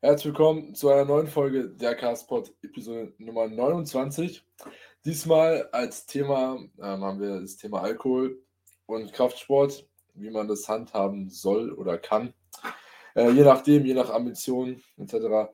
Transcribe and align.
Herzlich 0.00 0.26
willkommen 0.26 0.76
zu 0.76 0.90
einer 0.90 1.04
neuen 1.04 1.26
Folge 1.26 1.70
der 1.70 1.96
Castpod, 1.96 2.54
Episode 2.62 3.12
Nummer 3.18 3.48
29. 3.48 4.46
Diesmal 5.04 5.68
als 5.72 6.06
Thema 6.06 6.56
ähm, 6.80 7.02
haben 7.02 7.20
wir 7.20 7.40
das 7.40 7.56
Thema 7.56 7.82
Alkohol 7.82 8.40
und 8.86 9.12
Kraftsport, 9.12 9.88
wie 10.14 10.30
man 10.30 10.46
das 10.46 10.68
handhaben 10.68 11.30
soll 11.30 11.72
oder 11.72 11.98
kann. 11.98 12.32
Äh, 13.16 13.30
je 13.30 13.42
nachdem, 13.42 13.84
je 13.86 13.94
nach 13.94 14.10
Ambition 14.10 14.80
etc. 14.98 15.50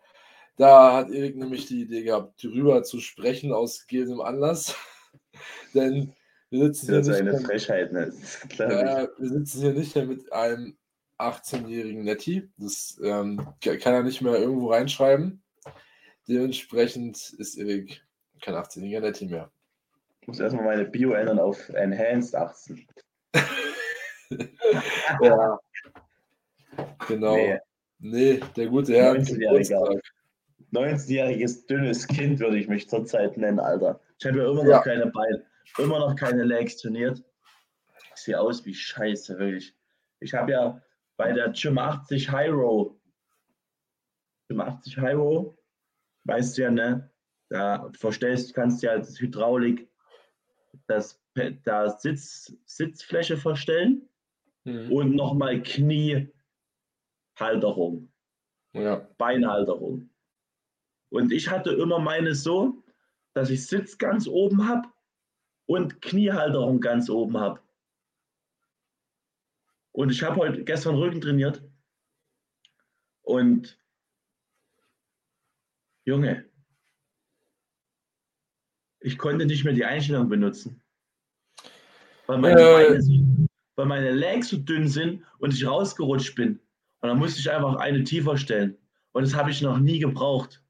Da 0.59 0.93
hat 0.93 1.11
Erik 1.11 1.37
nämlich 1.37 1.65
die 1.65 1.81
Idee 1.81 2.03
gehabt, 2.03 2.45
darüber 2.45 2.83
zu 2.83 3.01
sprechen 3.01 3.51
aus 3.51 3.87
gegebenen 3.87 4.21
Anlass. 4.21 4.77
Denn 5.75 6.13
wir 6.51 6.67
sitzen 6.67 6.93
Das 6.93 7.09
ist 7.09 7.17
hier 7.17 7.33
eine 7.33 7.41
nicht 7.41 7.93
ne? 7.93 8.15
Klar. 8.51 8.71
ja, 8.71 9.09
wir 9.17 9.29
sitzen 9.31 9.61
hier 9.63 9.73
nicht 9.73 9.95
mehr 9.95 10.05
mit 10.05 10.31
einem 10.35 10.77
18-jährigen 11.29 12.05
Netti. 12.05 12.49
Das 12.57 13.01
ähm, 13.03 13.47
ka- 13.63 13.77
kann 13.77 13.95
er 13.95 14.03
nicht 14.03 14.21
mehr 14.23 14.35
irgendwo 14.37 14.71
reinschreiben. 14.73 15.43
Dementsprechend 16.29 17.35
ist 17.39 17.57
Erik 17.57 18.03
kein 18.43 18.55
18-jähriger 18.55 19.01
Netti 19.01 19.27
mehr. 19.27 19.51
Ich 20.21 20.29
muss 20.29 20.41
erstmal 20.41 20.65
meine 20.65 20.85
Bio 20.87 21.13
ändern 21.13 21.39
auf 21.39 21.69
Enhanced 21.71 22.35
18. 22.35 22.87
Ja. 25.21 25.59
Genau. 27.09 27.37
Nee. 27.37 27.59
Nee, 28.01 28.41
der 28.57 28.67
gute 28.69 28.95
Herr. 28.95 29.11
hat 29.13 29.19
19-Jähriger. 29.19 29.85
Geburtstag. 29.85 30.03
19-jähriges 30.73 31.67
dünnes 31.67 32.07
Kind 32.09 32.41
würde 32.41 32.59
ich 32.59 32.67
mich 32.69 32.89
zurzeit 32.89 33.37
nennen, 33.37 33.61
Alter. 33.61 34.01
Ich 34.19 34.27
habe 34.27 34.39
ja 34.39 34.45
immer 34.51 34.65
noch 34.65 34.71
Ja. 34.71 34.83
keine 34.83 35.07
Beine, 35.07 35.45
immer 35.79 36.01
noch 36.01 36.17
keine 36.17 36.43
Legs 36.43 36.77
trainiert. 36.79 37.23
Ich 38.17 38.23
sehe 38.23 38.41
aus 38.41 38.65
wie 38.65 38.75
Scheiße, 38.75 39.39
wirklich. 39.39 39.75
Ich 40.21 40.35
habe 40.35 40.53
ja 40.53 40.83
bei 41.17 41.33
der 41.33 41.51
Gym 41.51 41.79
80 41.79 42.31
High 42.31 42.53
Row, 42.53 42.97
Gym 44.49 44.61
80 44.61 44.99
High 44.99 45.17
Row, 45.17 45.57
weißt 46.25 46.59
du 46.59 46.63
ja, 46.63 46.71
ne? 46.71 47.11
Da 47.51 47.91
verstellst, 47.97 48.55
kannst 48.55 48.83
du 48.83 48.87
ja 48.87 48.93
als 48.95 49.21
Hydraulik 49.21 49.89
das, 50.87 51.23
da 51.65 51.91
Sitz, 51.91 52.57
Sitzfläche 52.67 53.37
verstellen 53.37 54.09
Mhm. 54.65 54.93
und 54.93 55.15
nochmal 55.15 55.63
Kniehalterung. 55.63 56.33
Ja. 58.73 59.07
Beinhalterung. 59.19 60.11
Und 61.11 61.33
ich 61.33 61.49
hatte 61.51 61.71
immer 61.73 61.99
meine 61.99 62.35
so, 62.35 62.83
dass 63.35 63.51
ich 63.51 63.67
Sitz 63.67 63.99
ganz 63.99 64.27
oben 64.27 64.67
habe 64.67 64.89
und 65.67 66.01
Kniehalterung 66.03 66.81
ganz 66.81 67.09
oben 67.11 67.39
habe. 67.39 67.61
Und 69.95 70.11
ich 70.11 70.23
habe 70.25 70.37
heute 70.37 70.65
gestern 70.65 70.97
Rücken 70.97 71.21
trainiert. 71.21 71.63
Und 73.23 73.79
Junge, 76.05 76.51
ich 78.99 79.17
konnte 79.17 79.47
nicht 79.47 79.65
mehr 79.65 79.73
die 79.73 79.85
Einstellung 79.85 80.29
benutzen. 80.29 80.83
Weil 82.27 82.39
meine, 82.39 82.61
Äh. 82.61 82.89
Beine 82.89 83.03
so, 83.03 83.13
weil 83.77 83.87
meine 83.87 84.11
Legs 84.11 84.49
so 84.49 84.57
dünn 84.57 84.89
sind 84.89 85.25
und 85.39 85.55
ich 85.55 85.65
rausgerutscht 85.65 86.35
bin. 86.35 86.59
Und 87.01 87.09
dann 87.09 87.19
musste 87.19 87.39
ich 87.39 87.51
einfach 87.51 87.77
eine 87.77 88.03
tiefer 88.03 88.37
stellen. 88.37 88.77
Und 89.13 89.23
das 89.23 89.35
habe 89.35 89.53
ich 89.53 89.63
noch 89.63 89.79
nie 89.79 90.01
gebraucht. 90.01 90.61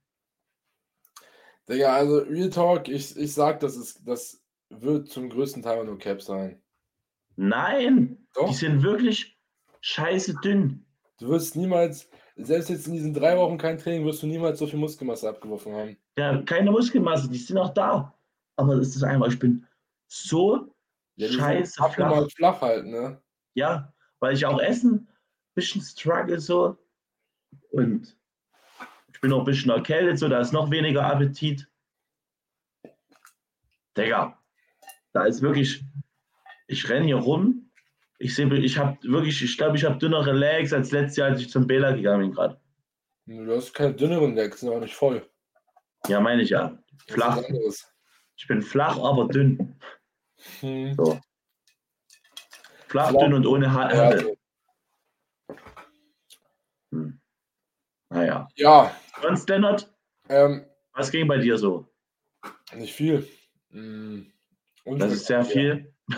Digga, 1.66 1.94
also 1.94 2.18
Real 2.18 2.50
Talk, 2.50 2.88
ich, 2.88 3.16
ich 3.16 3.32
sag, 3.32 3.60
das, 3.60 3.76
ist, 3.76 4.06
das 4.06 4.44
wird 4.68 5.08
zum 5.08 5.30
größten 5.30 5.62
Teil 5.62 5.82
nur 5.86 5.98
Cap 5.98 6.20
sein. 6.20 6.62
Nein, 7.36 8.23
Doch. 8.34 8.48
die 8.48 8.54
sind 8.54 8.82
wirklich 8.82 9.38
scheiße 9.80 10.34
dünn. 10.42 10.84
Du 11.18 11.28
wirst 11.28 11.56
niemals, 11.56 12.08
selbst 12.36 12.68
jetzt 12.70 12.86
in 12.86 12.94
diesen 12.94 13.14
drei 13.14 13.36
Wochen 13.38 13.56
kein 13.58 13.78
Training, 13.78 14.04
wirst 14.04 14.22
du 14.22 14.26
niemals 14.26 14.58
so 14.58 14.66
viel 14.66 14.78
Muskelmasse 14.78 15.28
abgeworfen 15.28 15.72
haben. 15.72 15.96
Ja, 16.18 16.42
keine 16.42 16.70
Muskelmasse, 16.70 17.28
die 17.28 17.38
sind 17.38 17.58
auch 17.58 17.72
da. 17.72 18.12
Aber 18.56 18.76
das 18.76 18.88
ist 18.96 19.02
einfach, 19.02 19.28
ich 19.28 19.38
bin 19.38 19.66
so 20.08 20.74
Ja, 21.16 21.28
scheiße 21.28 21.82
flach. 21.92 22.28
flach 22.30 22.60
halt, 22.60 22.86
ne? 22.86 23.20
Ja, 23.54 23.92
weil 24.20 24.34
ich 24.34 24.44
auch 24.46 24.60
essen 24.60 24.94
ein 24.94 25.08
bisschen 25.54 25.80
struggle 25.82 26.40
so. 26.40 26.76
Und 27.70 28.16
ich 29.12 29.20
bin 29.20 29.32
auch 29.32 29.40
ein 29.40 29.44
bisschen 29.44 29.70
erkältet, 29.70 30.18
so 30.18 30.28
da 30.28 30.40
ist 30.40 30.52
noch 30.52 30.70
weniger 30.70 31.04
Appetit. 31.06 31.68
Digga, 33.96 34.36
da 35.12 35.24
ist 35.24 35.40
wirklich, 35.40 35.84
ich 36.66 36.88
renne 36.88 37.06
hier 37.06 37.16
rum. 37.16 37.63
Ich 38.24 38.34
sehe, 38.34 38.50
ich 38.56 38.78
habe 38.78 38.96
wirklich, 39.02 39.42
ich 39.42 39.58
glaube, 39.58 39.76
ich 39.76 39.84
habe 39.84 39.98
dünnere 39.98 40.32
Legs 40.32 40.72
als 40.72 40.90
letztes 40.92 41.18
Jahr, 41.18 41.28
als 41.28 41.42
ich 41.42 41.50
zum 41.50 41.66
Bela 41.66 41.92
gegangen 41.92 42.20
bin 42.22 42.32
gerade. 42.32 42.58
Du 43.26 43.54
hast 43.54 43.74
keine 43.74 43.92
dünneren 43.92 44.34
Legs, 44.34 44.60
sind 44.60 44.70
auch 44.70 44.80
nicht 44.80 44.94
voll. 44.94 45.28
Ja, 46.08 46.20
meine 46.20 46.40
ich 46.40 46.48
ja. 46.48 46.78
Flach. 47.06 47.42
Ich 48.36 48.48
bin 48.48 48.62
flach, 48.62 48.96
aber 48.98 49.28
dünn. 49.28 49.78
Hm. 50.60 50.94
So. 50.94 51.20
Flach, 52.88 53.10
Flach. 53.10 53.20
dünn 53.20 53.34
und 53.34 53.46
ohne 53.46 53.66
Ja, 53.66 53.72
Haare. 53.74 54.02
also, 54.02 54.36
Hm. 56.92 57.20
Naja. 58.08 58.48
ja 58.56 58.96
Sonst, 59.20 59.46
Lennart, 59.50 59.94
ähm, 60.30 60.64
was 60.94 61.10
ging 61.10 61.28
bei 61.28 61.36
dir 61.36 61.58
so? 61.58 61.92
nicht 62.74 62.94
viel. 62.94 63.28
Hm. 63.70 64.32
Das 64.86 65.12
ist 65.12 65.26
sehr 65.26 65.44
viel. 65.44 65.92
Ja, 66.08 66.16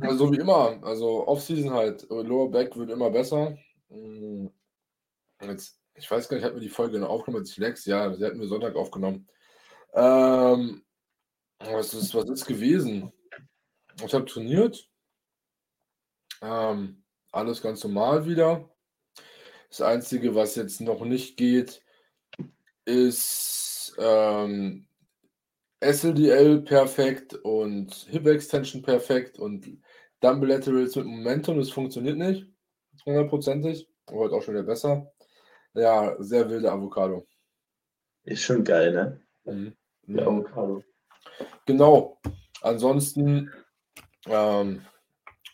also 0.00 0.26
so 0.26 0.32
wie 0.32 0.38
immer. 0.38 0.78
Also 0.82 1.26
Offseason 1.26 1.72
halt. 1.72 2.06
Lower 2.10 2.50
Back 2.50 2.76
wird 2.76 2.90
immer 2.90 3.10
besser. 3.10 3.56
Hm. 3.88 4.50
Jetzt, 5.42 5.80
ich 5.94 6.10
weiß 6.10 6.28
gar 6.28 6.36
nicht, 6.36 6.44
hatten 6.44 6.56
wir 6.56 6.62
die 6.62 6.68
Folge 6.68 6.98
noch 6.98 7.10
aufgenommen 7.10 7.44
mit 7.44 7.56
Lex? 7.56 7.84
Ja, 7.84 8.12
sie 8.14 8.24
hatten 8.24 8.40
wir 8.40 8.48
Sonntag 8.48 8.74
aufgenommen. 8.74 9.28
Ähm, 9.94 10.84
was 11.58 11.94
ist, 11.94 12.14
was 12.14 12.28
ist 12.28 12.46
gewesen? 12.46 13.12
Ich 14.04 14.14
habe 14.14 14.26
trainiert. 14.26 14.88
Ähm, 16.42 17.02
alles 17.32 17.62
ganz 17.62 17.82
normal 17.82 18.26
wieder. 18.26 18.68
Das 19.68 19.80
Einzige, 19.80 20.34
was 20.34 20.54
jetzt 20.54 20.80
noch 20.80 21.04
nicht 21.04 21.36
geht, 21.36 21.82
ist 22.84 23.94
ähm, 23.98 24.86
SLDL 25.80 26.62
perfekt 26.62 27.34
und 27.34 27.92
Hip 28.10 28.26
Extension 28.26 28.82
perfekt 28.82 29.38
und 29.38 29.66
Dumbbell 30.20 30.48
Laterals 30.50 30.96
mit 30.96 31.06
Momentum. 31.06 31.58
Das 31.58 31.70
funktioniert 31.70 32.16
nicht 32.16 32.46
hundertprozentig. 33.04 33.88
Heute 34.10 34.34
auch 34.34 34.42
schon 34.42 34.54
wieder 34.54 34.64
besser. 34.64 35.12
Ja, 35.74 36.16
sehr 36.18 36.48
wilde 36.48 36.70
Avocado. 36.70 37.26
Ist 38.24 38.42
schon 38.42 38.64
geil, 38.64 38.92
ne? 38.92 39.20
Mhm. 39.44 39.76
Der 40.06 40.22
Mhm. 40.22 40.38
Avocado. 40.38 40.84
Genau. 41.66 42.18
Ansonsten, 42.62 43.52
ähm, 44.26 44.82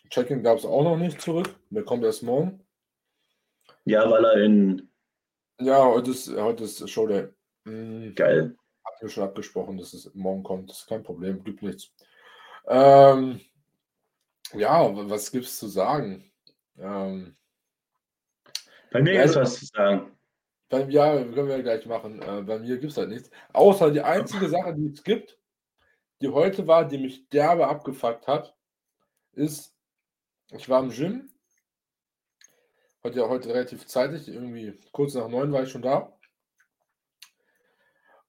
Check-in 0.09 0.43
gab 0.43 0.57
es 0.59 0.65
auch 0.65 0.83
noch 0.83 0.97
nicht 0.97 1.19
zurück. 1.21 1.55
Der 1.71 1.83
kommt 1.83 2.03
erst 2.03 2.23
morgen. 2.23 2.65
Ja, 3.85 4.09
weil 4.09 4.23
er 4.25 4.37
in. 4.43 4.89
Ja, 5.59 5.83
heute 5.85 6.11
ist, 6.11 6.31
heute 6.35 6.63
ist 6.63 6.87
Showday. 6.89 7.27
Mhm. 7.65 8.13
Geil. 8.15 8.55
Wir 9.03 9.09
schon 9.09 9.23
abgesprochen, 9.25 9.77
dass 9.77 9.91
es 9.93 10.13
morgen 10.15 10.43
kommt. 10.43 10.69
Das 10.69 10.79
ist 10.79 10.87
kein 10.87 11.03
Problem, 11.03 11.43
gibt 11.43 11.61
nichts. 11.61 11.91
Ähm, 12.67 13.41
ja, 14.53 14.95
wa- 14.95 15.09
was 15.09 15.29
gibt's 15.29 15.59
zu 15.59 15.67
sagen? 15.67 16.31
Ähm, 16.77 17.35
Bei 18.91 19.01
mir 19.01 19.13
Ja, 19.15 19.23
ist 19.23 19.35
also- 19.35 19.41
was 19.41 19.59
zu 19.59 19.65
sagen. 19.65 20.17
Beim 20.69 20.89
ja, 20.89 21.15
können 21.21 21.49
wir 21.49 21.61
gleich 21.61 21.85
machen. 21.85 22.21
Äh, 22.21 22.43
bei 22.43 22.59
mir 22.59 22.77
gibt 22.77 22.93
es 22.93 22.97
halt 22.97 23.09
nichts. 23.09 23.29
Außer 23.51 23.91
die 23.91 23.99
einzige 24.01 24.47
Sache, 24.47 24.73
die 24.73 24.87
es 24.93 25.03
gibt, 25.03 25.37
die 26.21 26.29
heute 26.29 26.65
war, 26.65 26.87
die 26.87 26.97
mich 26.97 27.27
derbe 27.27 27.67
abgefuckt 27.67 28.25
hat, 28.27 28.55
ist, 29.33 29.75
ich 30.51 30.69
war 30.69 30.81
im 30.81 30.91
Gym. 30.91 31.29
Heute 33.03 33.19
ja 33.19 33.27
heute 33.27 33.49
relativ 33.49 33.85
zeitig, 33.85 34.29
irgendwie 34.29 34.79
kurz 34.93 35.13
nach 35.15 35.27
neun 35.27 35.51
war 35.51 35.63
ich 35.63 35.69
schon 35.69 35.81
da. 35.81 36.17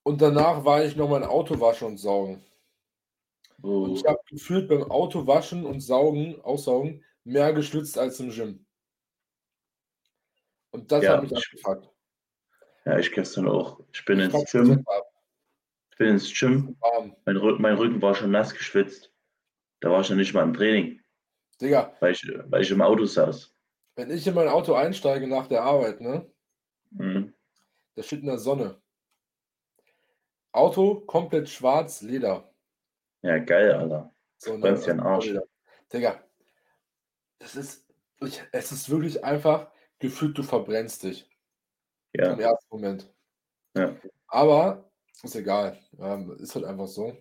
Und 0.05 0.21
danach 0.21 0.65
war 0.65 0.85
ich 0.85 0.95
noch 0.97 1.09
mein 1.09 1.25
Auto 1.25 1.59
waschen 1.61 1.89
und 1.89 1.97
saugen. 1.99 2.45
Und 3.63 3.91
Oh, 3.91 3.95
ich 3.95 4.05
habe 4.05 4.19
gefühlt 4.29 4.69
beim 4.69 4.83
Auto 4.85 5.27
waschen 5.27 5.65
und 5.65 5.81
saugen, 5.81 6.39
aussaugen, 6.43 7.03
mehr 7.25 7.53
geschwitzt 7.55 7.99
als 7.99 8.21
im 8.21 8.31
Gym. 8.31 8.67
Und 10.71 10.93
das 10.93 11.05
Ja, 11.05 11.15
hat 11.15 11.23
mich 11.23 11.33
ich- 11.33 11.39
abgefuckt. 11.39 11.91
ja, 12.85 12.99
ich 12.99 13.11
gestern 13.13 13.49
auch. 13.49 13.81
Ich 13.93 14.05
bin 14.05 14.21
Ich 14.21 14.35
ins 14.35 14.51
Gym. 14.53 14.85
Ich 15.93 15.97
bin 15.97 16.09
ins 16.09 16.39
Gym. 16.39 16.77
Mein, 17.25 17.37
Rücken, 17.39 17.63
mein 17.63 17.77
Rücken 17.77 18.03
war 18.03 18.15
schon 18.15 18.31
nass 18.33 18.53
geschwitzt. 18.53 19.11
Da 19.81 19.91
war 19.91 20.03
ich 20.03 20.11
noch 20.11 20.17
nicht 20.17 20.35
mal 20.35 20.43
im 20.43 20.53
Training, 20.55 21.01
Digga, 21.61 21.95
weil 22.01 22.13
ich, 22.13 22.27
weil 22.49 22.63
ich 22.63 22.71
im 22.71 22.81
Auto 22.83 23.05
saß. 23.05 23.55
wenn 23.97 24.11
ich 24.11 24.27
in 24.27 24.35
mein 24.35 24.49
Auto 24.49 24.75
einsteige 24.75 25.27
nach 25.29 25.47
der 25.47 25.63
Arbeit, 25.63 26.01
ne, 26.01 26.31
Mhm. 26.91 27.33
da 27.95 28.03
steht 28.03 28.21
in 28.21 28.27
der 28.27 28.39
Sonne. 28.39 28.81
Auto 30.55 31.01
komplett 31.01 31.49
schwarz, 31.49 32.01
Leder. 32.01 32.49
Ja, 33.23 33.39
geil, 33.39 33.73
Alter. 33.73 34.15
So, 34.37 34.57
ne, 34.57 34.61
dir 34.61 34.69
also 34.69 34.87
den 34.87 35.01
Arsch. 35.01 35.27
Leder. 35.27 35.43
Digga, 35.93 36.23
das 37.41 37.57
ist, 37.57 37.85
ich, 38.21 38.41
es 38.53 38.71
ist 38.71 38.89
wirklich 38.89 39.25
einfach 39.25 39.71
gefühlt, 39.99 40.39
du 40.39 40.45
verbrennst 40.45 41.03
dich. 41.03 41.29
Ja. 42.13 42.33
Im 42.33 42.41
ersten 42.41 42.67
Moment. 42.71 43.13
Ja. 43.77 43.97
Aber 44.29 44.91
ist 45.25 45.35
egal. 45.35 45.79
Ähm, 45.99 46.37
ist 46.39 46.55
halt 46.55 46.65
einfach 46.65 46.87
so. 46.87 47.17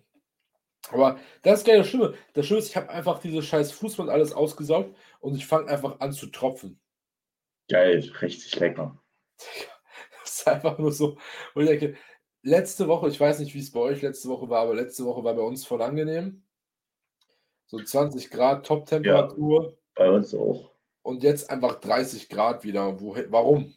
Aber 0.90 1.18
das 1.42 1.60
ist 1.60 1.66
geil, 1.66 1.78
das 1.78 1.88
Schlimme. 1.88 2.14
Das 2.34 2.46
Schlimme 2.46 2.60
ist, 2.60 2.68
ich 2.68 2.76
habe 2.76 2.88
einfach 2.90 3.18
diese 3.18 3.42
scheiß 3.42 3.72
Fußball 3.72 4.10
alles 4.10 4.32
ausgesaugt 4.32 4.94
und 5.18 5.34
ich 5.34 5.46
fange 5.46 5.68
einfach 5.68 5.98
an 5.98 6.12
zu 6.12 6.26
tropfen. 6.26 6.80
Geil, 7.68 7.98
richtig 8.20 8.54
lecker. 8.60 9.02
Das 10.22 10.40
ist 10.40 10.48
einfach 10.48 10.78
nur 10.78 10.90
so. 10.90 11.18
Und 11.54 11.64
ich 11.64 11.68
denke, 11.68 11.98
letzte 12.44 12.86
Woche, 12.86 13.08
ich 13.08 13.18
weiß 13.18 13.40
nicht, 13.40 13.54
wie 13.54 13.60
es 13.60 13.72
bei 13.72 13.80
euch 13.80 14.02
letzte 14.02 14.28
Woche 14.28 14.48
war, 14.48 14.62
aber 14.62 14.74
letzte 14.74 15.04
Woche 15.04 15.24
war 15.24 15.34
bei 15.34 15.42
uns 15.42 15.66
voll 15.66 15.82
angenehm. 15.82 16.42
So 17.66 17.82
20 17.82 18.30
Grad 18.30 18.66
Top-Temperatur. 18.66 19.76
Bei 19.94 20.10
uns 20.10 20.34
auch. 20.34 20.70
Und 21.02 21.22
jetzt 21.22 21.50
einfach 21.50 21.80
30 21.80 22.28
Grad 22.28 22.64
wieder. 22.64 23.00
Wo, 23.00 23.16
warum? 23.28 23.74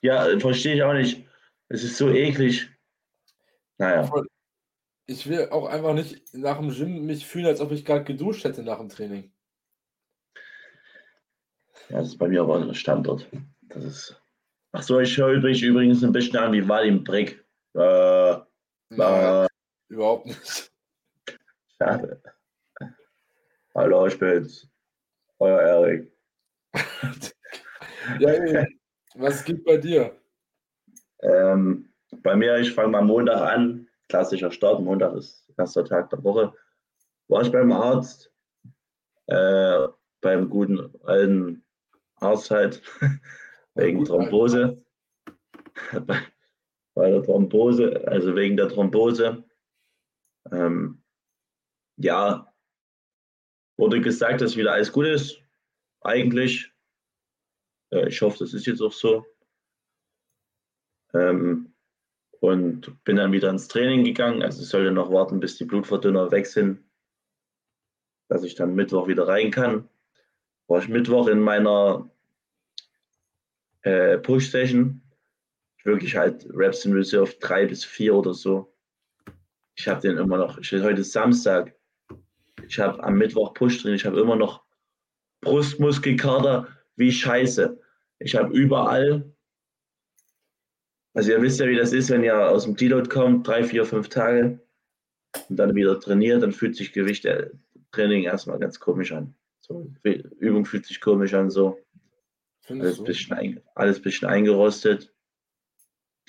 Ja, 0.00 0.38
verstehe 0.38 0.74
ich 0.74 0.82
auch 0.82 0.92
nicht. 0.92 1.26
Es 1.68 1.84
ist 1.84 1.96
so 1.96 2.10
eklig. 2.10 2.68
Naja. 3.78 4.10
Ich 5.06 5.28
will 5.28 5.48
auch 5.50 5.66
einfach 5.66 5.94
nicht 5.94 6.34
nach 6.34 6.58
dem 6.58 6.70
Gym 6.70 7.06
mich 7.06 7.26
fühlen, 7.26 7.46
als 7.46 7.60
ob 7.60 7.70
ich 7.70 7.84
gerade 7.84 8.04
geduscht 8.04 8.44
hätte 8.44 8.62
nach 8.62 8.78
dem 8.78 8.88
Training. 8.88 9.32
Ja, 11.88 11.98
das 11.98 12.08
ist 12.08 12.18
bei 12.18 12.28
mir 12.28 12.40
aber 12.40 12.56
ein 12.56 12.74
Standort. 12.74 13.28
Das 13.62 13.84
ist. 13.84 14.22
Ach 14.78 14.82
so, 14.82 15.00
ich 15.00 15.16
höre 15.16 15.32
übrigens, 15.32 15.62
übrigens 15.62 16.04
ein 16.04 16.12
bisschen 16.12 16.36
an 16.36 16.52
wie 16.52 16.68
Valim 16.68 17.02
Brick. 17.02 17.42
Äh, 17.72 18.36
Nein, 18.90 19.48
überhaupt 19.88 20.26
nicht. 20.26 20.70
Schade. 21.78 22.22
Hallo, 23.74 24.06
ich 24.06 24.18
bin's. 24.18 24.68
Euer 25.38 25.62
Erik. 25.62 26.12
ja, 28.18 28.28
ey, 28.28 28.78
was 29.14 29.42
gibt 29.46 29.64
bei 29.64 29.78
dir? 29.78 30.14
Ähm, 31.22 31.88
bei 32.22 32.36
mir, 32.36 32.58
ich 32.58 32.70
fange 32.74 32.88
mal 32.88 33.02
Montag 33.02 33.40
an. 33.40 33.88
Klassischer 34.10 34.50
Start. 34.50 34.82
Montag 34.82 35.14
ist 35.14 35.50
erster 35.56 35.86
Tag 35.86 36.10
der 36.10 36.22
Woche. 36.22 36.52
War 37.28 37.40
ich 37.40 37.50
beim 37.50 37.72
Arzt. 37.72 38.30
Äh, 39.28 39.88
beim 40.20 40.50
guten 40.50 40.92
alten 41.04 41.64
Arzt 42.16 42.50
halt. 42.50 42.82
wegen 43.76 44.04
Thrombose. 44.04 44.82
bei, 45.92 46.20
bei 46.94 47.10
der 47.10 47.22
Thrombose, 47.22 48.06
also 48.06 48.34
wegen 48.34 48.56
der 48.56 48.68
Thrombose. 48.68 49.44
Ähm, 50.50 51.02
ja, 51.98 52.52
wurde 53.78 54.00
gesagt, 54.00 54.40
dass 54.40 54.56
wieder 54.56 54.72
alles 54.72 54.92
gut 54.92 55.06
ist. 55.06 55.40
Eigentlich. 56.00 56.72
Äh, 57.92 58.08
ich 58.08 58.20
hoffe, 58.22 58.38
das 58.38 58.54
ist 58.54 58.66
jetzt 58.66 58.80
auch 58.80 58.92
so. 58.92 59.26
Ähm, 61.14 61.74
und 62.40 63.02
bin 63.04 63.16
dann 63.16 63.32
wieder 63.32 63.50
ins 63.50 63.68
Training 63.68 64.04
gegangen. 64.04 64.42
Also 64.42 64.62
ich 64.62 64.68
sollte 64.68 64.92
noch 64.92 65.10
warten, 65.10 65.40
bis 65.40 65.56
die 65.56 65.64
Blutverdünner 65.64 66.30
weg 66.30 66.46
sind, 66.46 66.84
dass 68.28 68.44
ich 68.44 68.54
dann 68.54 68.74
Mittwoch 68.74 69.08
wieder 69.08 69.26
rein 69.26 69.50
kann. 69.50 69.88
War 70.68 70.80
ich 70.80 70.88
Mittwoch 70.88 71.28
in 71.28 71.40
meiner 71.40 72.10
äh, 73.86 74.18
Push-Session. 74.18 75.00
Wirklich 75.84 76.16
halt 76.16 76.46
Reps 76.52 76.84
in 76.84 76.92
Reserve 76.92 77.32
3 77.40 77.66
bis 77.66 77.84
4 77.84 78.14
oder 78.14 78.34
so. 78.34 78.74
Ich 79.76 79.86
habe 79.86 80.00
den 80.00 80.18
immer 80.18 80.38
noch, 80.38 80.58
ich, 80.58 80.72
heute 80.72 81.02
ist 81.02 81.12
Samstag. 81.12 81.74
Ich 82.66 82.78
habe 82.80 83.02
am 83.04 83.16
Mittwoch 83.16 83.54
Push 83.54 83.82
drin, 83.82 83.94
ich 83.94 84.04
habe 84.04 84.18
immer 84.18 84.34
noch 84.34 84.64
Brustmuskelkater 85.42 86.66
wie 86.96 87.12
Scheiße. 87.12 87.78
Ich 88.18 88.34
habe 88.34 88.52
überall, 88.56 89.32
also 91.14 91.30
ihr 91.30 91.42
wisst 91.42 91.60
ja, 91.60 91.68
wie 91.68 91.76
das 91.76 91.92
ist, 91.92 92.10
wenn 92.10 92.24
ihr 92.24 92.50
aus 92.50 92.64
dem 92.64 92.74
Deload 92.74 93.08
kommt, 93.08 93.46
drei, 93.46 93.62
vier, 93.62 93.84
fünf 93.84 94.08
Tage 94.08 94.58
und 95.48 95.56
dann 95.56 95.76
wieder 95.76 96.00
trainiert, 96.00 96.42
dann 96.42 96.52
fühlt 96.52 96.74
sich 96.74 96.92
Gewicht, 96.92 97.24
äh, 97.26 97.50
Training 97.92 98.24
erstmal 98.24 98.58
ganz 98.58 98.80
komisch 98.80 99.12
an. 99.12 99.34
So, 99.60 99.92
Übung 100.40 100.64
fühlt 100.64 100.86
sich 100.86 101.00
komisch 101.00 101.34
an, 101.34 101.50
so. 101.50 101.78
Alles 102.68 103.02
bisschen, 103.02 103.36
ein, 103.36 103.60
alles 103.74 104.00
bisschen 104.00 104.28
eingerostet. 104.28 105.12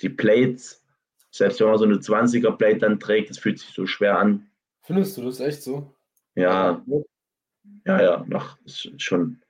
Die 0.00 0.08
Plates, 0.08 0.84
selbst 1.30 1.60
wenn 1.60 1.68
man 1.68 1.78
so 1.78 1.84
eine 1.84 1.96
20er 1.96 2.56
Plate 2.56 2.78
dann 2.78 3.00
trägt, 3.00 3.30
das 3.30 3.38
fühlt 3.38 3.58
sich 3.58 3.70
so 3.70 3.86
schwer 3.86 4.18
an. 4.18 4.50
Findest 4.82 5.16
du 5.16 5.24
das 5.24 5.40
echt 5.40 5.62
so? 5.62 5.94
Ja, 6.34 6.82
ja, 7.84 8.02
ja, 8.02 8.24
noch 8.28 8.58
schon. 8.96 9.42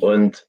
Und 0.00 0.46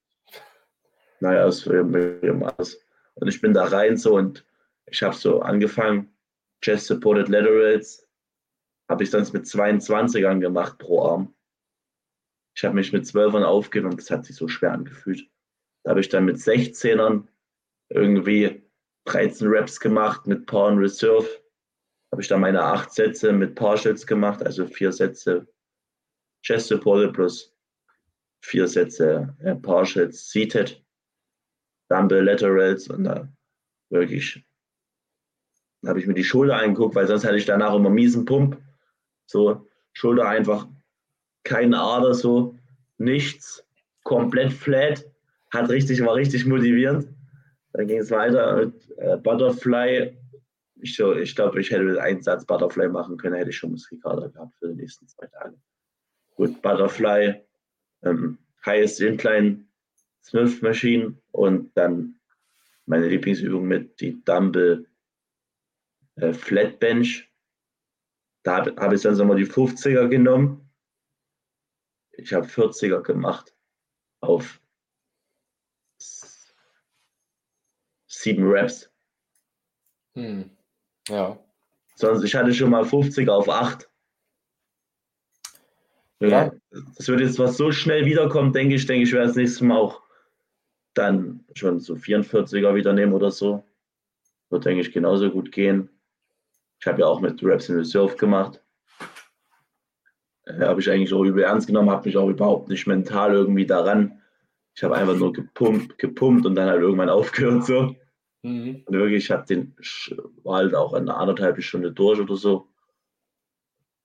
naja, 1.19 1.47
es 1.47 1.67
alles. 1.67 2.85
Und 3.13 3.27
ich 3.27 3.41
bin 3.41 3.53
da 3.53 3.65
rein 3.65 3.97
so 3.97 4.17
und 4.17 4.45
ich 4.85 5.03
habe 5.03 5.15
so 5.15 5.41
angefangen, 5.41 6.13
Chest 6.61 6.87
Supported 6.87 7.29
Laterals, 7.29 8.07
habe 8.89 9.03
ich 9.03 9.11
sonst 9.11 9.33
mit 9.33 9.45
22ern 9.45 10.39
gemacht 10.39 10.77
pro 10.77 11.03
Arm. 11.03 11.33
Ich 12.53 12.65
habe 12.65 12.75
mich 12.75 12.91
mit 12.91 13.05
12ern 13.05 13.43
aufgegeben 13.43 13.91
und 13.91 13.99
das 13.99 14.11
hat 14.11 14.25
sich 14.25 14.35
so 14.35 14.47
schwer 14.47 14.73
angefühlt. 14.73 15.29
Da 15.83 15.91
habe 15.91 16.01
ich 16.01 16.09
dann 16.09 16.25
mit 16.25 16.37
16ern 16.37 17.27
irgendwie 17.89 18.63
13 19.05 19.47
Reps 19.47 19.79
gemacht 19.79 20.27
mit 20.27 20.51
and 20.53 20.79
Reserve. 20.79 21.27
Habe 22.11 22.21
ich 22.21 22.27
dann 22.27 22.41
meine 22.41 22.63
acht 22.63 22.91
Sätze 22.91 23.31
mit 23.31 23.55
Partials 23.55 24.05
gemacht, 24.05 24.45
also 24.45 24.67
vier 24.67 24.91
Sätze 24.91 25.47
Chest 26.43 26.67
Supported 26.67 27.13
plus 27.13 27.53
vier 28.43 28.67
Sätze 28.67 29.35
äh, 29.39 29.55
Partials 29.55 30.29
Seated, 30.29 30.83
Dumbbell 31.89 32.25
Laterals 32.25 32.87
und 32.87 33.05
da 33.05 33.31
wirklich 33.89 34.43
habe 35.85 35.99
ich 35.99 36.05
mir 36.05 36.13
die 36.13 36.23
Schulter 36.23 36.57
angeguckt, 36.57 36.95
weil 36.95 37.07
sonst 37.07 37.25
hatte 37.25 37.37
ich 37.37 37.45
danach 37.45 37.73
immer 37.73 37.89
miesen 37.89 38.25
Pump. 38.25 38.61
So, 39.25 39.67
Schulter 39.93 40.27
einfach 40.27 40.67
kein 41.43 41.73
Ader, 41.73 42.13
so 42.13 42.55
nichts, 42.97 43.65
komplett 44.03 44.53
flat 44.53 45.10
hat 45.51 45.69
richtig, 45.69 46.03
war 46.03 46.15
richtig 46.15 46.45
motivierend. 46.45 47.07
Dann 47.73 47.87
ging 47.87 47.99
es 47.99 48.11
weiter 48.11 48.57
mit 48.57 48.97
äh, 48.97 49.17
Butterfly. 49.17 50.17
Ich, 50.81 50.95
so, 50.95 51.15
ich 51.15 51.35
glaube, 51.35 51.61
ich 51.61 51.71
hätte 51.71 51.83
mit 51.83 51.97
einem 51.97 52.21
Satz 52.21 52.45
Butterfly 52.45 52.89
machen 52.89 53.17
können, 53.17 53.35
hätte 53.35 53.51
ich 53.51 53.57
schon 53.57 53.71
Muskelkater 53.71 54.29
gehabt 54.29 54.55
für 54.57 54.69
die 54.69 54.75
nächsten 54.75 55.07
zwei 55.07 55.27
Tage. 55.27 55.55
Gut, 56.35 56.61
Butterfly, 56.61 57.41
ähm, 58.03 58.37
Highest 58.65 59.01
Incline 59.01 59.65
Smith 60.23 60.61
Machine 60.61 61.17
und 61.31 61.75
dann 61.75 62.19
meine 62.85 63.07
Lieblingsübung 63.07 63.67
mit 63.67 63.99
die 63.99 64.23
Dumbbell 64.23 64.87
äh, 66.15 66.33
Flat 66.33 66.79
Bench. 66.79 67.31
Da 68.43 68.57
habe 68.57 68.75
hab 68.75 68.91
ich 68.93 69.01
dann 69.01 69.15
so 69.15 69.23
mal 69.25 69.37
die 69.37 69.45
50er 69.45 70.07
genommen. 70.07 70.69
Ich 72.13 72.33
habe 72.33 72.45
40er 72.45 73.01
gemacht 73.01 73.55
auf 74.19 74.60
sieben 78.21 78.43
Raps. 78.45 78.89
Hm. 80.13 80.49
Ja. 81.07 81.37
Sonst, 81.95 82.23
ich 82.23 82.35
hatte 82.35 82.53
schon 82.53 82.69
mal 82.71 82.85
50 82.85 83.27
auf 83.29 83.49
8. 83.49 83.89
Ja. 86.19 86.27
ja. 86.27 86.51
Das 86.97 87.07
wird 87.07 87.21
jetzt 87.21 87.39
was 87.39 87.57
so 87.57 87.71
schnell 87.71 88.05
wiederkommen, 88.05 88.53
denke 88.53 88.75
ich, 88.75 88.85
denke 88.85 89.03
ich, 89.03 89.13
werde 89.13 89.27
das 89.27 89.35
nächste 89.35 89.65
Mal 89.65 89.77
auch 89.77 90.01
dann 90.93 91.45
schon 91.55 91.79
so 91.79 91.95
44er 91.95 92.75
wieder 92.75 92.93
nehmen 92.93 93.13
oder 93.13 93.31
so. 93.31 93.63
Wird, 94.49 94.65
denke 94.65 94.81
ich, 94.81 94.91
genauso 94.91 95.29
gut 95.31 95.51
gehen. 95.51 95.89
Ich 96.79 96.87
habe 96.87 97.01
ja 97.01 97.07
auch 97.07 97.21
mit 97.21 97.39
Raps 97.43 97.69
in 97.69 97.77
Reserve 97.77 98.15
gemacht. 98.15 98.61
Äh, 100.45 100.59
habe 100.65 100.81
ich 100.81 100.89
eigentlich 100.89 101.13
auch 101.13 101.23
übel 101.23 101.43
ernst 101.43 101.67
genommen, 101.67 101.89
habe 101.89 102.05
mich 102.05 102.17
auch 102.17 102.27
überhaupt 102.27 102.67
nicht 102.67 102.87
mental 102.87 103.33
irgendwie 103.33 103.65
daran. 103.65 104.21
Ich 104.75 104.83
habe 104.83 104.95
einfach 104.95 105.15
nur 105.15 105.31
gepumpt, 105.33 105.97
gepumpt 105.97 106.45
und 106.45 106.55
dann 106.55 106.69
halt 106.69 106.81
irgendwann 106.81 107.09
aufgehört 107.09 107.65
so. 107.65 107.95
Mhm. 108.43 108.83
Und 108.85 108.93
wirklich, 108.93 109.25
ich 109.25 109.31
habe 109.31 109.45
den, 109.45 109.75
war 110.43 110.57
halt 110.57 110.75
auch 110.75 110.93
eine 110.93 111.15
anderthalb 111.15 111.61
Stunde 111.61 111.91
durch 111.91 112.19
oder 112.19 112.35
so. 112.35 112.67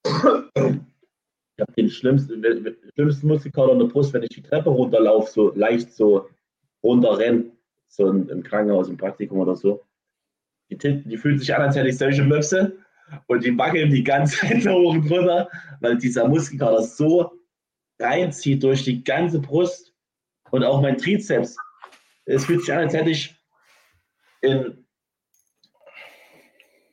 Ich 0.05 0.11
habe 0.13 1.73
den 1.75 1.89
schlimmsten, 1.89 2.43
schlimmsten 2.93 3.27
Muskelkater 3.27 3.73
in 3.73 3.79
der 3.79 3.87
Brust, 3.87 4.13
wenn 4.13 4.23
ich 4.23 4.29
die 4.29 4.43
Treppe 4.43 4.69
runterlaufe, 4.69 5.31
so 5.31 5.53
leicht 5.55 5.91
so 5.91 6.29
runterrenne, 6.83 7.51
so 7.87 8.07
im 8.09 8.43
Krankenhaus, 8.43 8.89
im 8.89 8.97
Praktikum 8.97 9.39
oder 9.39 9.55
so. 9.55 9.83
Die, 10.69 10.77
die 10.77 11.17
fühlt 11.17 11.39
sich 11.39 11.53
an, 11.55 11.63
als 11.63 11.75
hätte 11.75 11.89
ich 11.89 11.97
solche 11.97 12.23
Möpse 12.23 12.77
und 13.27 13.43
die 13.43 13.57
wackeln 13.57 13.89
die 13.89 14.03
ganze 14.03 14.37
Zeit 14.47 14.67
hoch 14.67 14.93
und 14.93 15.09
runter, 15.09 15.49
weil 15.79 15.97
dieser 15.97 16.27
Muskelkater 16.27 16.83
so 16.83 17.31
reinzieht 17.99 18.63
durch 18.63 18.83
die 18.83 19.03
ganze 19.03 19.39
Brust 19.39 19.93
und 20.51 20.63
auch 20.63 20.81
mein 20.81 20.97
Trizeps. 20.97 21.57
Es 22.25 22.45
fühlt 22.45 22.61
sich 22.61 22.73
an, 22.73 22.79
als 22.79 22.93
hätte 22.93 23.09
ich 23.09 23.36
in, 24.41 24.85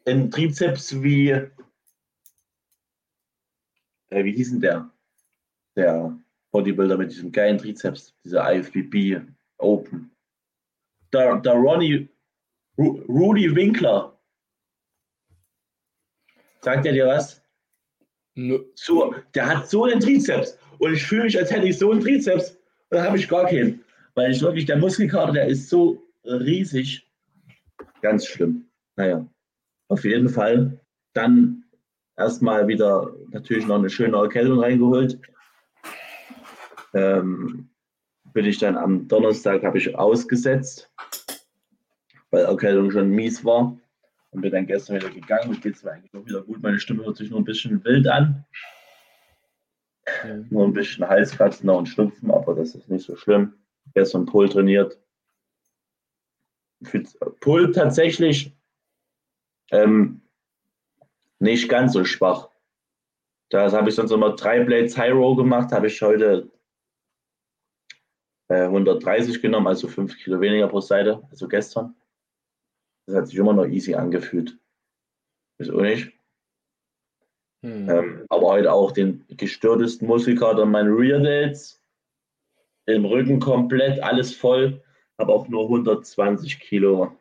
in 0.04 0.30
Trizeps 0.30 1.02
wie, 1.02 1.30
äh, 1.30 1.50
wie 4.10 4.32
hieß 4.32 4.50
denn 4.50 4.60
der? 4.60 4.90
Der 5.76 6.18
Bodybuilder 6.52 6.96
mit 6.96 7.10
diesem 7.10 7.32
geilen 7.32 7.58
Trizeps, 7.58 8.14
dieser 8.24 8.54
IFBB 8.54 9.20
Open. 9.58 10.10
der, 11.12 11.40
der 11.40 11.54
Ronnie, 11.54 12.08
Ru, 12.78 13.00
Rudy 13.08 13.54
Winkler. 13.54 14.18
Sagt 16.60 16.86
er 16.86 16.92
dir 16.92 17.06
was? 17.06 17.42
Nö. 18.34 18.64
So, 18.74 19.14
der 19.34 19.46
hat 19.46 19.68
so 19.68 19.84
einen 19.84 20.00
Trizeps. 20.00 20.58
Und 20.78 20.94
ich 20.94 21.04
fühle 21.04 21.24
mich, 21.24 21.38
als 21.38 21.50
hätte 21.50 21.68
ich 21.68 21.78
so 21.78 21.90
einen 21.90 22.00
Trizeps. 22.00 22.50
Und 22.50 22.98
dann 22.98 23.06
habe 23.06 23.18
ich 23.18 23.28
gar 23.28 23.46
keinen. 23.46 23.84
Weil 24.14 24.32
ich 24.32 24.42
wirklich, 24.42 24.66
der 24.66 24.76
Muskelkater, 24.76 25.32
der 25.32 25.46
ist 25.46 25.68
so 25.68 26.02
riesig. 26.24 27.03
Ganz 28.02 28.26
schlimm. 28.26 28.66
Naja, 28.96 29.26
auf 29.88 30.04
jeden 30.04 30.28
Fall. 30.28 30.80
Dann 31.14 31.64
erstmal 32.16 32.68
wieder 32.68 33.14
natürlich 33.30 33.66
noch 33.66 33.78
eine 33.78 33.90
schöne 33.90 34.16
Erkältung 34.16 34.60
reingeholt. 34.60 35.20
Ähm, 36.92 37.70
bin 38.32 38.44
ich 38.44 38.58
dann 38.58 38.76
am 38.76 39.08
Donnerstag 39.08 39.62
habe 39.62 39.78
ich 39.78 39.96
ausgesetzt, 39.96 40.90
weil 42.30 42.44
Erkältung 42.44 42.90
schon 42.90 43.10
mies 43.10 43.44
war. 43.44 43.78
Und 44.30 44.40
bin 44.40 44.50
dann 44.50 44.66
gestern 44.66 44.96
wieder 44.96 45.10
gegangen 45.10 45.50
und 45.50 45.62
geht 45.62 45.76
es 45.76 45.84
mir 45.84 45.92
eigentlich 45.92 46.12
auch 46.12 46.26
wieder 46.26 46.42
gut. 46.42 46.60
Meine 46.60 46.80
Stimme 46.80 47.04
hört 47.04 47.16
sich 47.16 47.30
nur 47.30 47.40
ein 47.40 47.44
bisschen 47.44 47.84
wild 47.84 48.08
an. 48.08 48.44
Mhm. 50.24 50.46
Nur 50.50 50.66
ein 50.66 50.72
bisschen 50.72 51.08
Halskratzen 51.08 51.70
und 51.70 51.86
Schnupfen, 51.86 52.32
aber 52.32 52.54
das 52.54 52.74
ist 52.74 52.88
nicht 52.88 53.06
so 53.06 53.14
schlimm. 53.16 53.54
Gestern 53.94 54.26
Pol 54.26 54.48
trainiert. 54.48 54.98
Pol 57.40 57.72
tatsächlich 57.72 58.52
ähm, 59.70 60.20
nicht 61.38 61.68
ganz 61.68 61.92
so 61.92 62.04
schwach. 62.04 62.48
Das 63.50 63.72
habe 63.72 63.88
ich 63.88 63.94
sonst 63.94 64.10
immer 64.10 64.34
drei 64.34 64.64
Blades 64.64 64.96
High 64.96 65.12
Row 65.12 65.36
gemacht, 65.36 65.72
habe 65.72 65.86
ich 65.86 66.00
heute 66.02 66.50
äh, 68.48 68.64
130 68.64 69.40
genommen, 69.40 69.66
also 69.66 69.88
5 69.88 70.16
Kilo 70.18 70.40
weniger 70.40 70.68
pro 70.68 70.80
Seite, 70.80 71.22
also 71.30 71.48
gestern. 71.48 71.94
Das 73.06 73.16
hat 73.16 73.28
sich 73.28 73.36
immer 73.36 73.52
noch 73.52 73.66
easy 73.66 73.94
angefühlt. 73.94 74.56
Ist 75.58 75.70
auch 75.70 75.80
nicht. 75.80 76.12
Hm. 77.62 77.88
Ähm, 77.88 78.26
aber 78.28 78.48
heute 78.48 78.72
auch 78.72 78.92
den 78.92 79.24
gestörtesten 79.28 80.06
Muskelkater 80.06 80.66
meine 80.66 80.90
Rear 80.90 81.20
Delts. 81.20 81.80
Im 82.86 83.06
Rücken 83.06 83.40
komplett 83.40 84.02
alles 84.02 84.34
voll. 84.34 84.83
Habe 85.18 85.32
auch 85.32 85.48
nur 85.48 85.64
120 85.64 86.58
Kilo 86.60 87.16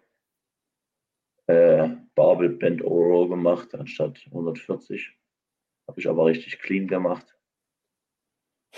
äh, 1.47 1.89
Barbell 2.15 2.50
Band 2.50 2.83
Overall 2.83 3.27
gemacht, 3.29 3.73
anstatt 3.75 4.21
140. 4.27 5.12
Habe 5.88 6.00
ich 6.00 6.07
aber 6.07 6.25
richtig 6.25 6.59
clean 6.59 6.88
gemacht. 6.88 7.35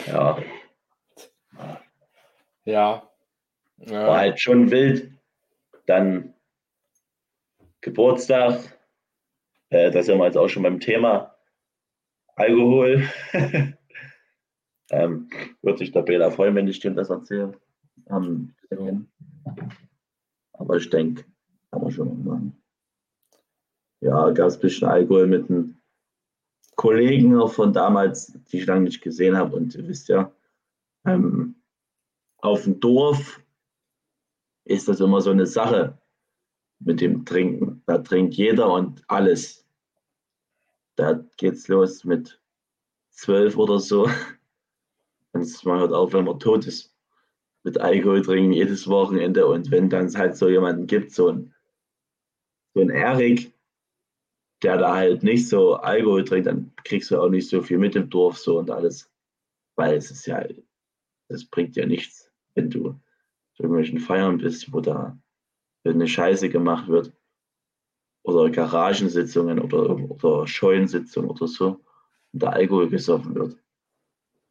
Ja. 0.08 0.42
Ja. 2.66 3.10
ja. 3.78 4.08
War 4.08 4.18
halt 4.18 4.40
schon 4.40 4.72
wild. 4.72 5.12
Dann 5.86 6.34
Geburtstag. 7.82 8.78
Äh, 9.70 9.92
da 9.92 10.02
sind 10.02 10.18
wir 10.18 10.26
jetzt 10.26 10.38
auch 10.38 10.50
schon 10.50 10.64
beim 10.64 10.80
Thema 10.80 11.36
Alkohol. 12.36 13.08
ähm, 14.90 15.30
wird 15.62 15.78
sich 15.78 15.92
der 15.92 16.02
Bela 16.02 16.32
freuen, 16.32 16.56
wenn 16.56 16.68
ich 16.68 16.80
dir 16.80 16.92
das 16.92 17.10
erzähle. 17.10 17.60
Ähm, 18.10 18.54
aber 20.54 20.78
ich 20.78 20.90
denke, 20.90 21.26
kann 21.72 21.82
man 21.82 21.92
schon 21.92 22.24
machen. 22.24 22.64
Ja, 24.02 24.30
gab 24.32 24.48
es 24.48 24.56
ein 24.56 24.62
bisschen 24.62 24.88
Alkohol 24.88 25.28
mit 25.28 25.50
einem 25.50 25.82
Kollegen 26.76 27.48
von 27.48 27.74
damals, 27.74 28.38
die 28.52 28.60
ich 28.60 28.66
lange 28.66 28.82
nicht 28.82 29.02
gesehen 29.02 29.36
habe. 29.36 29.56
Und 29.56 29.76
ihr 29.76 29.88
wisst 29.88 30.08
ja, 30.10 30.32
ähm, 31.06 31.56
auf 32.38 32.64
dem 32.64 32.80
Dorf 32.80 33.42
ist 34.66 34.88
das 34.88 35.00
immer 35.00 35.22
so 35.22 35.32
eine 35.32 35.48
Sache 35.48 35.98
mit 36.80 37.02
dem 37.02 37.26
Trinken. 37.26 37.82
Da 37.86 38.00
trinkt 38.00 38.36
jeder 38.36 38.72
und 38.72 39.04
alles. 39.08 39.66
Da 40.96 41.14
geht's 41.38 41.68
los 41.68 42.04
mit 42.04 42.42
zwölf 43.10 43.58
oder 43.58 43.80
so. 43.80 44.10
Und 45.34 45.66
man 45.66 45.80
hört 45.80 45.92
auf, 45.92 46.14
wenn 46.14 46.24
man 46.24 46.40
tot 46.40 46.66
ist. 46.66 46.95
Mit 47.66 47.82
Alkohol 47.82 48.22
trinken 48.22 48.54
jedes 48.54 48.88
Wochenende. 48.88 49.48
Und 49.48 49.72
wenn 49.72 49.90
dann 49.90 50.14
halt 50.16 50.38
so 50.38 50.48
jemanden 50.48 50.86
gibt, 50.86 51.12
so 51.12 51.30
ein, 51.30 51.54
so 52.76 52.82
ein 52.82 52.92
Erik, 52.92 53.52
der 54.62 54.78
da 54.78 54.96
halt 54.96 55.24
nicht 55.24 55.50
so 55.50 55.74
Alkohol 55.74 56.24
trinkt, 56.24 56.46
dann 56.46 56.72
kriegst 56.84 57.10
du 57.10 57.20
auch 57.20 57.30
nicht 57.30 57.50
so 57.50 57.64
viel 57.64 57.80
mit 57.80 57.96
im 57.96 58.10
Dorf 58.12 58.38
so 58.38 58.60
und 58.60 58.70
alles. 58.70 59.12
Weil 59.76 59.96
es 59.96 60.12
ist 60.12 60.28
ja, 60.28 60.46
das 61.28 61.44
bringt 61.44 61.76
ja 61.76 61.88
nichts, 61.88 62.32
wenn 62.54 62.70
du 62.70 63.00
zu 63.56 63.64
irgendwelchen 63.64 64.00
Feiern 64.00 64.38
bist, 64.38 64.72
wo 64.72 64.80
da 64.80 65.18
eine 65.84 66.08
Scheiße 66.08 66.50
gemacht 66.50 66.88
wird. 66.88 67.14
Oder 68.24 68.52
Garagensitzungen 68.52 69.60
oder, 69.60 69.96
oder 70.12 70.48
Scheunensitzungen 70.48 71.32
oder 71.32 71.48
so. 71.48 71.82
Und 72.32 72.44
da 72.44 72.50
Alkohol 72.50 72.90
gesoffen 72.90 73.34
wird. 73.34 73.58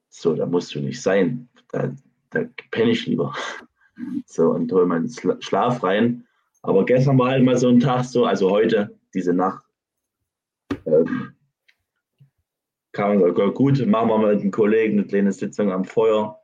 So, 0.09 0.35
da 0.35 0.47
musst 0.47 0.75
du 0.75 0.81
nicht 0.81 1.01
sein. 1.01 1.49
Da, 1.69 1.95
da 2.35 2.45
penne 2.71 2.91
ich 2.91 3.07
lieber. 3.07 3.35
So, 4.27 4.51
und 4.51 4.73
hol 4.73 4.87
meinen 4.87 5.09
Schlaf 5.09 5.83
rein. 5.83 6.27
Aber 6.63 6.85
gestern 6.85 7.19
war 7.19 7.31
halt 7.31 7.45
mal 7.45 7.57
so 7.57 7.69
ein 7.69 7.81
Tag 7.81 8.05
so, 8.05 8.25
also 8.25 8.51
heute, 8.51 8.99
diese 9.13 9.33
Nacht, 9.33 9.65
ähm, 10.87 11.35
kann 12.93 13.19
man 13.19 13.35
sagen, 13.35 13.55
gut, 13.55 13.85
machen 13.87 14.09
wir 14.09 14.19
mit 14.19 14.41
einem 14.41 14.51
Kollegen 14.51 14.99
eine 14.99 15.07
kleine 15.07 15.33
Sitzung 15.33 15.71
am 15.71 15.85
Feuer, 15.85 16.41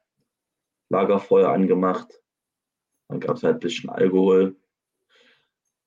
Lagerfeuer 0.90 1.49
angemacht. 1.49 2.20
Dann 3.09 3.20
gab 3.20 3.37
es 3.37 3.42
halt 3.42 3.56
ein 3.56 3.61
bisschen 3.61 3.90
Alkohol. 3.90 4.56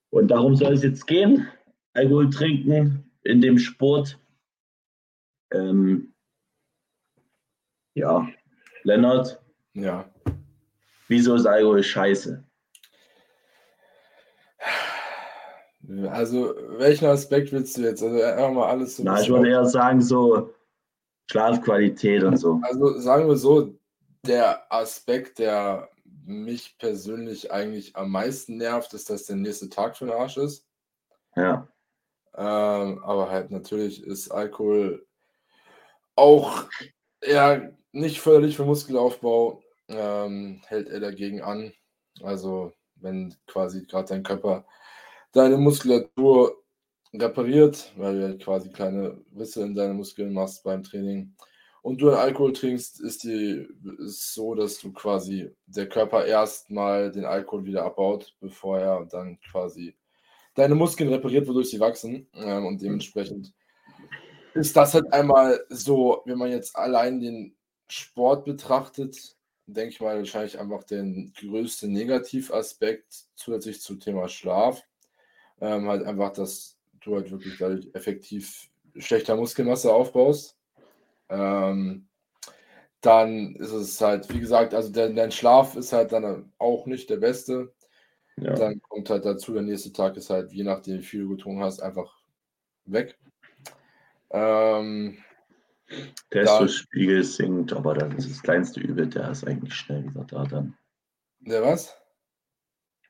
Und 0.09 0.29
darum 0.29 0.55
soll 0.55 0.73
es 0.73 0.83
jetzt 0.83 1.05
gehen. 1.05 1.47
Alkohol 1.93 2.29
trinken 2.29 3.11
in 3.23 3.41
dem 3.41 3.57
Sport. 3.57 4.19
Ähm, 5.51 6.13
ja, 7.93 8.27
Lennart. 8.83 9.42
Ja. 9.73 10.05
Wieso 11.07 11.35
ist 11.35 11.45
Alkohol 11.45 11.83
scheiße? 11.83 12.43
Also, 16.09 16.55
welchen 16.77 17.05
Aspekt 17.07 17.51
willst 17.51 17.77
du 17.77 17.81
jetzt? 17.81 18.01
Also, 18.01 18.21
einfach 18.21 18.51
mal 18.51 18.69
alles 18.69 18.95
so. 18.95 19.03
Na, 19.03 19.21
ich 19.21 19.29
würde 19.29 19.49
eher 19.49 19.65
sagen, 19.65 20.01
so 20.01 20.53
Schlafqualität 21.29 22.23
und 22.23 22.37
so. 22.37 22.59
Also, 22.63 22.99
sagen 22.99 23.27
wir 23.27 23.35
so, 23.35 23.77
der 24.25 24.71
Aspekt, 24.71 25.39
der 25.39 25.89
mich 26.25 26.77
persönlich 26.77 27.51
eigentlich 27.51 27.95
am 27.95 28.11
meisten 28.11 28.57
nervt, 28.57 28.93
ist, 28.93 29.09
dass 29.09 29.25
der 29.25 29.35
nächste 29.35 29.69
Tag 29.69 29.97
für 29.97 30.05
den 30.05 30.13
Arsch 30.13 30.37
ist. 30.37 30.65
Ja. 31.35 31.67
Ähm, 32.35 33.03
aber 33.03 33.29
halt 33.29 33.51
natürlich 33.51 34.03
ist 34.03 34.31
Alkohol 34.31 35.05
auch 36.15 36.63
ja 37.25 37.69
nicht 37.91 38.21
förderlich 38.21 38.55
für 38.55 38.65
Muskelaufbau, 38.65 39.62
ähm, 39.87 40.61
hält 40.67 40.89
er 40.89 40.99
dagegen 40.99 41.41
an. 41.41 41.73
Also, 42.21 42.73
wenn 42.95 43.35
quasi 43.47 43.85
gerade 43.85 44.09
dein 44.09 44.23
Körper 44.23 44.65
deine 45.31 45.57
Muskulatur 45.57 46.63
repariert, 47.13 47.91
weil 47.95 48.17
du 48.17 48.23
halt 48.23 48.43
quasi 48.43 48.71
kleine 48.71 49.21
Risse 49.37 49.63
in 49.63 49.75
deine 49.75 49.93
Muskeln 49.93 50.33
machst 50.33 50.63
beim 50.63 50.83
Training. 50.83 51.35
Und 51.81 52.01
du 52.01 52.11
Alkohol 52.11 52.53
trinkst, 52.53 53.01
ist 53.01 53.23
die 53.23 53.67
ist 53.99 54.33
so, 54.33 54.55
dass 54.55 54.79
du 54.79 54.93
quasi 54.93 55.53
der 55.65 55.89
Körper 55.89 56.25
erstmal 56.25 57.11
den 57.11 57.25
Alkohol 57.25 57.65
wieder 57.65 57.83
abbaut, 57.83 58.33
bevor 58.39 58.79
er 58.79 59.05
dann 59.05 59.37
quasi 59.51 59.93
deine 60.55 60.75
Muskeln 60.75 61.11
repariert, 61.11 61.47
wodurch 61.47 61.69
sie 61.69 61.79
wachsen. 61.79 62.27
Ähm, 62.35 62.65
und 62.65 62.81
dementsprechend 62.81 63.53
ist 64.53 64.75
das 64.77 64.93
halt 64.93 65.11
einmal 65.11 65.59
so, 65.69 66.21
wenn 66.25 66.37
man 66.37 66.51
jetzt 66.51 66.75
allein 66.75 67.19
den 67.19 67.55
Sport 67.89 68.45
betrachtet, 68.45 69.35
denke 69.65 69.93
ich 69.93 70.01
mal 70.01 70.17
wahrscheinlich 70.17 70.59
einfach 70.59 70.83
den 70.83 71.33
größten 71.39 71.91
Negativaspekt 71.91 73.25
zusätzlich 73.35 73.81
zum 73.81 73.99
Thema 73.99 74.27
Schlaf. 74.27 74.83
Ähm, 75.61 75.87
halt 75.87 76.03
einfach, 76.03 76.33
dass 76.33 76.77
du 77.01 77.15
halt 77.15 77.31
wirklich 77.31 77.57
dadurch 77.57 77.89
effektiv 77.93 78.69
schlechter 78.97 79.35
Muskelmasse 79.35 79.93
aufbaust. 79.93 80.57
Ähm, 81.29 82.07
dann 83.01 83.55
ist 83.55 83.71
es 83.71 83.99
halt, 83.99 84.33
wie 84.33 84.39
gesagt, 84.39 84.73
also 84.73 84.91
dein, 84.91 85.15
dein 85.15 85.31
Schlaf 85.31 85.75
ist 85.75 85.93
halt 85.93 86.11
dann 86.13 86.51
auch 86.57 86.85
nicht 86.85 87.09
der 87.09 87.17
beste. 87.17 87.73
Ja. 88.37 88.53
Dann 88.53 88.81
kommt 88.81 89.09
halt 89.09 89.25
dazu, 89.25 89.53
der 89.53 89.61
nächste 89.61 89.91
Tag 89.91 90.15
ist 90.17 90.29
halt, 90.29 90.51
je 90.53 90.63
nachdem, 90.63 90.99
wie 90.99 91.03
viel 91.03 91.23
du 91.23 91.35
getrunken 91.35 91.63
hast, 91.63 91.81
einfach 91.81 92.17
weg. 92.85 93.17
Ähm, 94.31 95.17
Testospiegel 96.29 97.23
sinkt, 97.23 97.73
aber 97.73 97.93
dann 97.93 98.17
ist 98.17 98.29
das 98.29 98.41
kleinste 98.41 98.79
Übel, 98.79 99.07
der 99.07 99.31
ist 99.31 99.45
eigentlich 99.45 99.73
schnell 99.73 100.03
wieder 100.03 100.25
da 100.25 100.43
dann. 100.43 100.77
Der 101.39 101.61
was? 101.61 101.95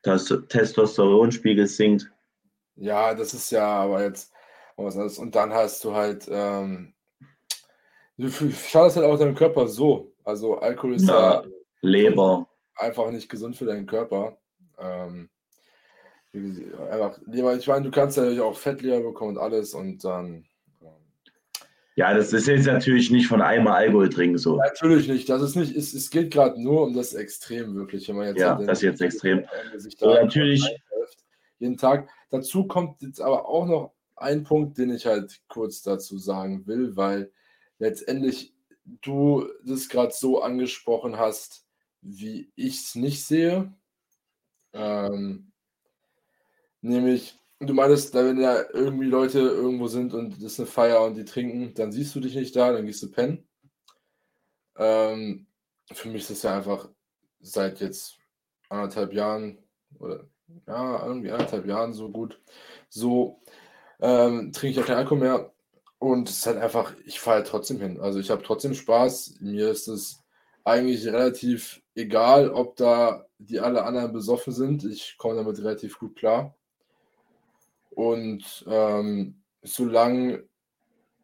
Das 0.01 0.33
Testosteronspiegel 0.49 1.67
sinkt. 1.67 2.11
Ja, 2.75 3.13
das 3.13 3.33
ist 3.33 3.51
ja 3.51 3.65
aber 3.65 4.03
jetzt 4.03 4.31
was 4.75 4.95
anderes. 4.95 5.19
Und 5.19 5.35
dann 5.35 5.53
hast 5.53 5.83
du 5.83 5.93
halt, 5.93 6.27
ähm, 6.29 6.93
du 8.17 8.29
schadest 8.29 8.97
halt 8.97 9.05
auch 9.05 9.17
deinem 9.17 9.35
Körper 9.35 9.67
so. 9.67 10.13
Also 10.23 10.57
Alkohol 10.57 10.95
ist 10.95 11.07
ja, 11.07 11.43
ja 11.43 11.43
Leber. 11.81 12.47
einfach 12.75 13.11
nicht 13.11 13.29
gesund 13.29 13.55
für 13.55 13.65
deinen 13.65 13.85
Körper. 13.85 14.37
Ähm, 14.79 15.29
einfach, 16.33 17.19
ich 17.31 17.67
meine, 17.67 17.83
du 17.83 17.91
kannst 17.91 18.17
ja 18.17 18.43
auch 18.43 18.57
Fettleber 18.57 19.01
bekommen 19.01 19.37
und 19.37 19.43
alles 19.43 19.73
und 19.73 20.03
dann. 20.03 20.45
Ja, 21.95 22.13
das 22.13 22.33
ist 22.33 22.47
jetzt 22.47 22.65
natürlich 22.65 23.11
nicht 23.11 23.27
von 23.27 23.41
einmal 23.41 23.75
Alkohol 23.75 24.09
trinken 24.09 24.37
so. 24.37 24.57
Natürlich 24.57 25.07
nicht. 25.07 25.29
Das 25.29 25.41
ist 25.41 25.55
nicht, 25.55 25.75
es, 25.75 25.93
es 25.93 26.09
geht 26.09 26.31
gerade 26.31 26.61
nur 26.61 26.83
um 26.83 26.93
das 26.93 27.13
Extrem, 27.13 27.75
wirklich. 27.75 28.07
Wenn 28.09 28.15
man 28.15 28.27
jetzt 28.27 28.39
ja, 28.39 28.55
das 28.55 28.79
ist 28.79 28.83
jetzt 28.83 29.01
extrem. 29.01 29.45
So, 29.77 30.13
natürlich. 30.13 30.63
Jeden 31.59 31.77
Tag. 31.77 32.09
Dazu 32.31 32.65
kommt 32.65 33.01
jetzt 33.03 33.21
aber 33.21 33.47
auch 33.47 33.67
noch 33.67 33.93
ein 34.15 34.43
Punkt, 34.43 34.77
den 34.77 34.93
ich 34.93 35.05
halt 35.05 35.39
kurz 35.47 35.83
dazu 35.83 36.17
sagen 36.17 36.65
will, 36.65 36.95
weil 36.95 37.31
letztendlich 37.77 38.53
du 39.01 39.47
das 39.63 39.87
gerade 39.87 40.13
so 40.13 40.41
angesprochen 40.41 41.17
hast, 41.17 41.65
wie 42.01 42.51
ich 42.55 42.79
es 42.79 42.95
nicht 42.95 43.25
sehe. 43.25 43.71
Ähm, 44.73 45.51
nämlich, 46.81 47.39
du 47.67 47.73
meinst, 47.73 48.13
wenn 48.13 48.41
da 48.41 48.63
irgendwie 48.73 49.07
Leute 49.07 49.39
irgendwo 49.39 49.87
sind 49.87 50.13
und 50.13 50.35
das 50.35 50.53
ist 50.53 50.59
eine 50.59 50.67
Feier 50.67 51.03
und 51.03 51.15
die 51.15 51.25
trinken, 51.25 51.73
dann 51.75 51.91
siehst 51.91 52.15
du 52.15 52.19
dich 52.19 52.35
nicht 52.35 52.55
da, 52.55 52.71
dann 52.71 52.85
gehst 52.85 53.03
du 53.03 53.11
pennen. 53.11 53.47
Ähm, 54.77 55.47
für 55.91 56.09
mich 56.09 56.21
ist 56.23 56.31
das 56.31 56.43
ja 56.43 56.57
einfach 56.57 56.89
seit 57.41 57.79
jetzt 57.81 58.17
anderthalb 58.69 59.13
Jahren 59.13 59.59
oder 59.99 60.27
ja, 60.67 61.05
irgendwie 61.05 61.31
anderthalb 61.31 61.65
Jahren 61.65 61.93
so 61.93 62.09
gut. 62.09 62.41
So 62.89 63.41
ähm, 64.01 64.51
trinke 64.51 64.79
ich 64.79 64.83
auch 64.83 64.87
keinen 64.87 64.97
Alkohol 64.97 65.19
mehr. 65.19 65.53
Und 65.99 66.29
es 66.29 66.39
ist 66.39 66.47
halt 66.47 66.57
einfach, 66.57 66.93
ich 67.05 67.19
fahre 67.19 67.37
halt 67.37 67.47
trotzdem 67.47 67.79
hin. 67.79 67.99
Also 67.99 68.19
ich 68.19 68.29
habe 68.29 68.43
trotzdem 68.43 68.73
Spaß. 68.73 69.37
Mir 69.39 69.69
ist 69.69 69.87
es 69.87 70.23
eigentlich 70.65 71.05
relativ 71.05 71.81
egal, 71.95 72.49
ob 72.49 72.75
da 72.75 73.25
die 73.37 73.59
alle 73.59 73.83
anderen 73.83 74.11
besoffen 74.13 74.53
sind. 74.53 74.83
Ich 74.83 75.17
komme 75.17 75.35
damit 75.35 75.59
relativ 75.59 75.99
gut 75.99 76.15
klar. 76.15 76.55
Und 77.95 78.65
ähm, 78.67 79.43
solange 79.61 80.43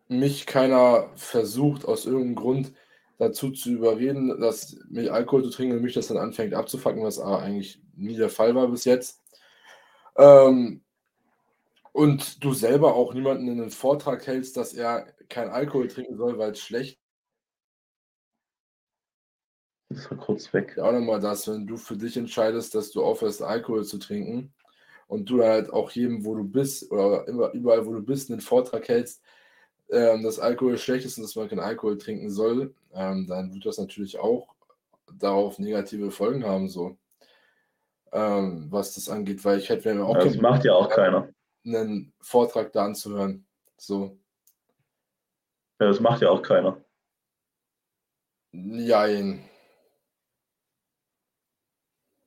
mich 0.07 0.45
keiner 0.45 1.09
versucht, 1.15 1.85
aus 1.85 2.05
irgendeinem 2.05 2.35
Grund 2.35 2.73
dazu 3.17 3.51
zu 3.51 3.69
überreden, 3.71 4.39
dass 4.39 4.77
mich 4.89 5.11
Alkohol 5.11 5.43
zu 5.43 5.49
trinken 5.49 5.75
und 5.75 5.83
mich 5.83 5.93
das 5.93 6.07
dann 6.07 6.17
anfängt 6.17 6.53
abzufacken, 6.53 7.03
was 7.03 7.19
eigentlich 7.19 7.81
nie 7.95 8.15
der 8.15 8.29
Fall 8.29 8.55
war 8.55 8.67
bis 8.67 8.85
jetzt. 8.85 9.21
Ähm, 10.17 10.83
und 11.91 12.43
du 12.43 12.53
selber 12.53 12.95
auch 12.95 13.13
niemanden 13.13 13.47
in 13.47 13.57
den 13.57 13.71
Vortrag 13.71 14.25
hältst, 14.25 14.57
dass 14.57 14.73
er 14.73 15.07
kein 15.27 15.49
Alkohol 15.49 15.87
trinken 15.87 16.17
soll, 16.17 16.37
weil 16.37 16.51
es 16.51 16.59
schlecht 16.59 16.99
das 19.89 20.09
war 20.11 20.19
kurz 20.19 20.53
weg. 20.53 20.77
Auch 20.77 20.91
nochmal 20.91 21.19
das, 21.19 21.47
wenn 21.47 21.65
du 21.65 21.75
für 21.75 21.97
dich 21.97 22.15
entscheidest, 22.15 22.75
dass 22.75 22.91
du 22.91 23.03
aufhörst, 23.03 23.41
Alkohol 23.41 23.83
zu 23.83 23.97
trinken 23.97 24.53
und 25.09 25.29
du 25.29 25.43
halt 25.43 25.73
auch 25.73 25.91
jedem, 25.91 26.23
wo 26.23 26.35
du 26.35 26.43
bist 26.43 26.89
oder 26.91 27.27
immer, 27.27 27.51
überall, 27.51 27.85
wo 27.85 27.93
du 27.93 28.01
bist, 28.01 28.31
einen 28.31 28.41
Vortrag 28.41 28.87
hältst, 28.87 29.21
ähm, 29.89 30.23
dass 30.23 30.39
Alkohol 30.39 30.77
schlecht 30.77 31.05
ist 31.05 31.17
und 31.17 31.23
dass 31.23 31.35
man 31.35 31.49
keinen 31.49 31.59
Alkohol 31.59 31.97
trinken 31.97 32.29
soll, 32.29 32.75
ähm, 32.93 33.25
dann 33.27 33.53
wird 33.53 33.65
das 33.65 33.79
natürlich 33.79 34.19
auch 34.19 34.53
darauf 35.17 35.57
negative 35.57 36.11
Folgen 36.11 36.45
haben, 36.45 36.69
so 36.69 36.95
ähm, 38.11 38.67
was 38.69 38.93
das 38.93 39.09
angeht, 39.09 39.43
weil 39.43 39.57
ich 39.57 39.69
hätte 39.69 39.93
mir 39.93 40.05
auch. 40.05 40.15
Ja, 40.15 40.25
das 40.25 40.37
macht 40.37 40.63
ja 40.63 40.73
auch 40.73 40.89
keiner. 40.89 41.27
Einen 41.65 42.13
Vortrag 42.21 42.71
da 42.71 42.85
anzuhören. 42.85 43.47
So. 43.77 44.17
Ja, 45.79 45.87
das 45.87 45.99
macht 45.99 46.21
ja 46.21 46.29
auch 46.29 46.41
keiner. 46.41 46.83
Nein. 48.51 49.43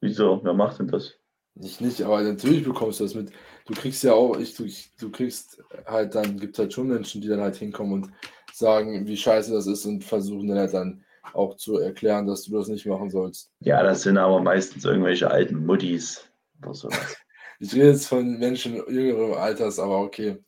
Wieso? 0.01 0.41
Wer 0.43 0.55
macht 0.55 0.81
denn 0.81 0.89
das? 0.89 1.22
Ich 1.55 1.81
nicht, 1.81 2.03
aber 2.03 2.23
natürlich 2.23 2.65
bekommst 2.65 3.01
du 3.01 3.05
das 3.05 3.15
mit. 3.15 3.31
Du 3.67 3.75
kriegst 3.75 4.03
ja 4.03 4.15
auch, 4.15 4.39
ich, 4.39 4.55
du, 4.55 4.67
du 4.99 5.11
kriegst 5.11 5.63
halt 5.87 6.15
dann, 6.15 6.39
gibt 6.39 6.59
halt 6.59 6.73
schon 6.73 6.89
Menschen, 6.89 7.21
die 7.21 7.29
dann 7.29 7.41
halt 7.41 7.57
hinkommen 7.57 8.05
und 8.05 8.13
sagen, 8.53 9.07
wie 9.07 9.17
scheiße 9.17 9.53
das 9.53 9.67
ist 9.67 9.85
und 9.85 10.03
versuchen 10.03 10.49
dann 10.49 10.59
halt 10.59 10.75
dann 10.75 11.05
auch 11.35 11.57
zu 11.57 11.79
erklären, 11.79 12.27
dass 12.27 12.45
du 12.45 12.57
das 12.57 12.69
nicht 12.69 12.87
machen 12.87 13.11
sollst. 13.11 13.51
Ja, 13.61 13.83
das 13.83 14.03
sind 14.03 14.19
aber 14.19 14.41
meistens 14.41 14.85
irgendwelche 14.85 15.31
alten 15.31 15.65
Muttis 15.65 16.27
oder 16.63 16.75
sowas. 16.75 17.17
ich 17.61 17.73
rede 17.75 17.89
jetzt 17.89 18.07
von 18.07 18.39
Menschen 18.39 18.83
jüngerem 18.89 19.35
Alters, 19.35 19.79
aber 19.79 20.01
okay. 20.01 20.43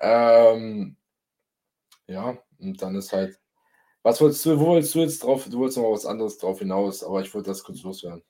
Ähm, 0.00 0.96
ja, 2.06 2.38
und 2.58 2.82
dann 2.82 2.96
ist 2.96 3.12
halt. 3.12 3.38
Was 4.02 4.20
wolltest 4.20 4.46
du, 4.46 4.58
wo 4.58 4.66
wolltest 4.66 4.94
du 4.94 5.00
jetzt 5.00 5.22
drauf? 5.22 5.48
Du 5.48 5.58
wolltest 5.58 5.78
noch 5.78 5.92
was 5.92 6.06
anderes 6.06 6.38
drauf 6.38 6.60
hinaus, 6.60 7.02
aber 7.02 7.20
ich 7.20 7.34
wollte 7.34 7.50
das 7.50 7.64
kurz 7.64 7.82
loswerden. 7.82 8.22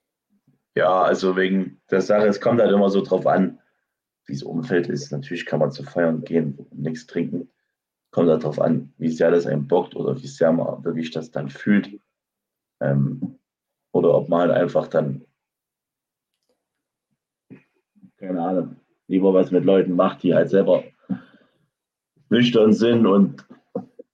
Ja, 0.78 1.02
also 1.02 1.34
wegen 1.34 1.80
der 1.90 2.00
Sache, 2.00 2.28
es 2.28 2.40
kommt 2.40 2.60
halt 2.60 2.70
immer 2.70 2.88
so 2.88 3.02
drauf 3.02 3.26
an, 3.26 3.58
wie 4.26 4.34
das 4.34 4.44
Umfeld 4.44 4.86
ist. 4.86 5.10
Natürlich 5.10 5.44
kann 5.44 5.58
man 5.58 5.72
zu 5.72 5.82
feiern 5.82 6.22
gehen 6.22 6.54
und 6.54 6.72
nichts 6.72 7.08
trinken. 7.08 7.50
Kommt 8.12 8.28
halt 8.28 8.44
drauf 8.44 8.60
an, 8.60 8.94
wie 8.96 9.08
sehr 9.08 9.32
das 9.32 9.44
einen 9.44 9.66
bockt 9.66 9.96
oder 9.96 10.14
wie 10.22 10.28
sehr 10.28 10.52
man 10.52 10.84
wirklich 10.84 11.10
das 11.10 11.32
dann 11.32 11.48
fühlt. 11.48 12.00
Ähm, 12.80 13.40
oder 13.90 14.14
ob 14.14 14.28
man 14.28 14.42
halt 14.42 14.52
einfach 14.52 14.86
dann, 14.86 15.24
keine 18.18 18.40
Ahnung, 18.40 18.76
lieber 19.08 19.34
was 19.34 19.50
mit 19.50 19.64
Leuten 19.64 19.96
macht, 19.96 20.22
die 20.22 20.32
halt 20.32 20.48
selber 20.48 20.84
nüchtern 22.28 22.72
sind 22.72 23.04
und 23.04 23.44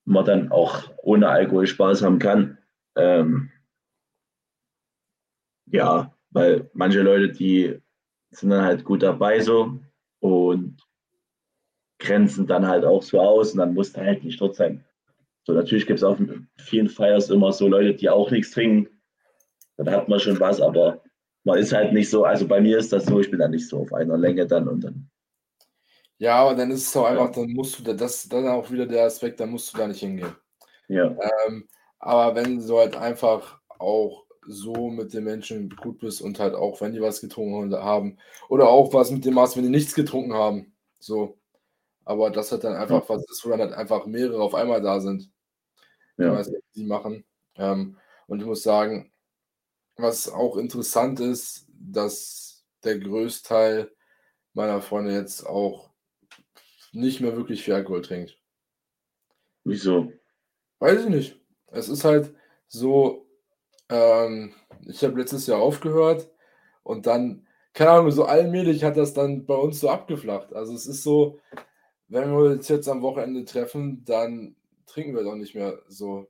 man 0.06 0.24
dann 0.24 0.50
auch 0.50 0.90
ohne 1.02 1.28
Alkohol 1.28 1.66
Spaß 1.66 2.00
haben 2.00 2.18
kann. 2.18 2.56
Ähm, 2.96 3.52
ja, 5.66 6.10
weil 6.34 6.68
manche 6.74 7.00
Leute, 7.00 7.30
die 7.30 7.80
sind 8.30 8.50
dann 8.50 8.64
halt 8.64 8.84
gut 8.84 9.02
dabei 9.02 9.40
so 9.40 9.78
und 10.20 10.76
grenzen 11.98 12.46
dann 12.46 12.66
halt 12.66 12.84
auch 12.84 13.02
so 13.02 13.20
aus 13.20 13.52
und 13.52 13.58
dann 13.58 13.72
muss 13.72 13.92
da 13.92 14.02
halt 14.02 14.24
nicht 14.24 14.40
dort 14.40 14.56
sein. 14.56 14.84
So, 15.44 15.52
natürlich 15.52 15.86
gibt 15.86 16.00
es 16.00 16.04
auf 16.04 16.18
vielen 16.56 16.88
Feiers 16.88 17.30
immer 17.30 17.52
so 17.52 17.68
Leute, 17.68 17.94
die 17.94 18.10
auch 18.10 18.30
nichts 18.30 18.50
trinken. 18.50 18.90
Dann 19.76 19.90
hat 19.90 20.08
man 20.08 20.18
schon 20.18 20.40
was, 20.40 20.60
aber 20.60 21.02
man 21.44 21.58
ist 21.58 21.72
halt 21.72 21.92
nicht 21.92 22.10
so, 22.10 22.24
also 22.24 22.46
bei 22.46 22.60
mir 22.60 22.78
ist 22.78 22.92
das 22.92 23.06
so, 23.06 23.20
ich 23.20 23.30
bin 23.30 23.38
dann 23.38 23.52
nicht 23.52 23.68
so 23.68 23.80
auf 23.80 23.92
einer 23.92 24.16
Länge 24.16 24.46
dann 24.46 24.68
und 24.68 24.82
dann. 24.82 25.10
Ja, 26.18 26.36
aber 26.36 26.54
dann 26.54 26.70
ist 26.70 26.88
es 26.88 26.96
auch 26.96 27.06
einfach, 27.06 27.30
dann 27.30 27.50
musst 27.52 27.78
du, 27.78 27.82
da, 27.82 27.92
das 27.92 28.28
dann 28.28 28.48
auch 28.48 28.70
wieder 28.70 28.86
der 28.86 29.04
Aspekt, 29.04 29.38
dann 29.38 29.50
musst 29.50 29.72
du 29.72 29.78
da 29.78 29.86
nicht 29.86 30.00
hingehen. 30.00 30.34
Ja. 30.88 31.16
Ähm, 31.46 31.68
aber 31.98 32.34
wenn 32.34 32.66
du 32.66 32.78
halt 32.78 32.96
einfach 32.96 33.60
auch 33.78 34.23
so 34.46 34.90
mit 34.90 35.12
den 35.14 35.24
Menschen 35.24 35.70
gut 35.70 35.98
bist 35.98 36.20
und 36.20 36.38
halt 36.38 36.54
auch, 36.54 36.80
wenn 36.80 36.92
die 36.92 37.00
was 37.00 37.20
getrunken 37.20 37.74
haben 37.74 38.18
oder 38.48 38.68
auch 38.68 38.92
was 38.92 39.10
mit 39.10 39.24
dem 39.24 39.34
Maß, 39.34 39.56
wenn 39.56 39.64
die 39.64 39.70
nichts 39.70 39.94
getrunken 39.94 40.34
haben, 40.34 40.74
so. 40.98 41.38
Aber 42.04 42.30
das 42.30 42.52
hat 42.52 42.64
dann 42.64 42.76
einfach 42.76 43.08
was 43.08 43.24
ist, 43.30 43.44
wo 43.44 43.50
dann 43.50 43.60
halt 43.60 43.72
einfach 43.72 44.04
mehrere 44.06 44.42
auf 44.42 44.54
einmal 44.54 44.82
da 44.82 45.00
sind. 45.00 45.30
Ja. 46.18 46.32
Weiß 46.32 46.52
die 46.74 46.84
machen. 46.84 47.24
Ähm, 47.56 47.96
und 48.26 48.40
ich 48.40 48.46
muss 48.46 48.62
sagen, 48.62 49.10
was 49.96 50.28
auch 50.28 50.56
interessant 50.56 51.20
ist, 51.20 51.66
dass 51.68 52.64
der 52.84 52.98
Größteil 52.98 53.90
meiner 54.52 54.82
Freunde 54.82 55.12
jetzt 55.12 55.46
auch 55.46 55.90
nicht 56.92 57.20
mehr 57.20 57.36
wirklich 57.36 57.62
viel 57.62 57.74
Alkohol 57.74 58.02
trinkt. 58.02 58.38
Wieso? 59.64 60.12
Weiß 60.78 61.04
ich 61.04 61.08
nicht. 61.08 61.40
Es 61.68 61.88
ist 61.88 62.04
halt 62.04 62.34
so, 62.68 63.23
ähm, 63.94 64.52
ich 64.86 65.02
habe 65.04 65.18
letztes 65.18 65.46
Jahr 65.46 65.60
aufgehört 65.60 66.28
und 66.82 67.06
dann, 67.06 67.46
keine 67.72 67.90
Ahnung, 67.90 68.10
so 68.10 68.24
allmählich 68.24 68.82
hat 68.84 68.96
das 68.96 69.14
dann 69.14 69.46
bei 69.46 69.54
uns 69.54 69.80
so 69.80 69.88
abgeflacht. 69.88 70.52
Also 70.52 70.74
es 70.74 70.86
ist 70.86 71.02
so, 71.02 71.38
wenn 72.08 72.30
wir 72.30 72.52
uns 72.52 72.68
jetzt 72.68 72.88
am 72.88 73.02
Wochenende 73.02 73.44
treffen, 73.44 74.04
dann 74.04 74.56
trinken 74.86 75.14
wir 75.14 75.22
doch 75.22 75.36
nicht 75.36 75.54
mehr 75.54 75.78
so. 75.88 76.28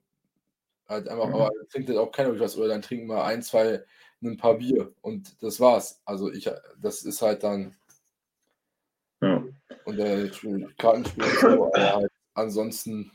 Halt 0.86 1.08
einfach, 1.08 1.28
mhm. 1.28 1.34
aber 1.34 1.50
trinkt 1.70 1.88
halt 1.88 1.98
auch 1.98 2.12
keiner 2.12 2.38
was 2.38 2.58
oder 2.58 2.68
dann 2.68 2.82
trinken 2.82 3.06
wir 3.06 3.24
ein, 3.24 3.42
zwei, 3.42 3.82
ein 4.22 4.36
paar 4.36 4.54
Bier 4.58 4.92
und 5.00 5.42
das 5.42 5.58
war's. 5.58 6.02
Also 6.04 6.30
ich, 6.30 6.50
das 6.80 7.02
ist 7.02 7.22
halt 7.22 7.42
dann. 7.42 7.74
Ja. 9.22 9.42
Und 9.86 9.96
der 9.96 10.30
Kartenspiel 10.76 11.24
ist 11.24 11.40
so, 11.40 11.72
aber 11.72 11.94
halt 11.94 12.12
ansonsten. 12.34 13.10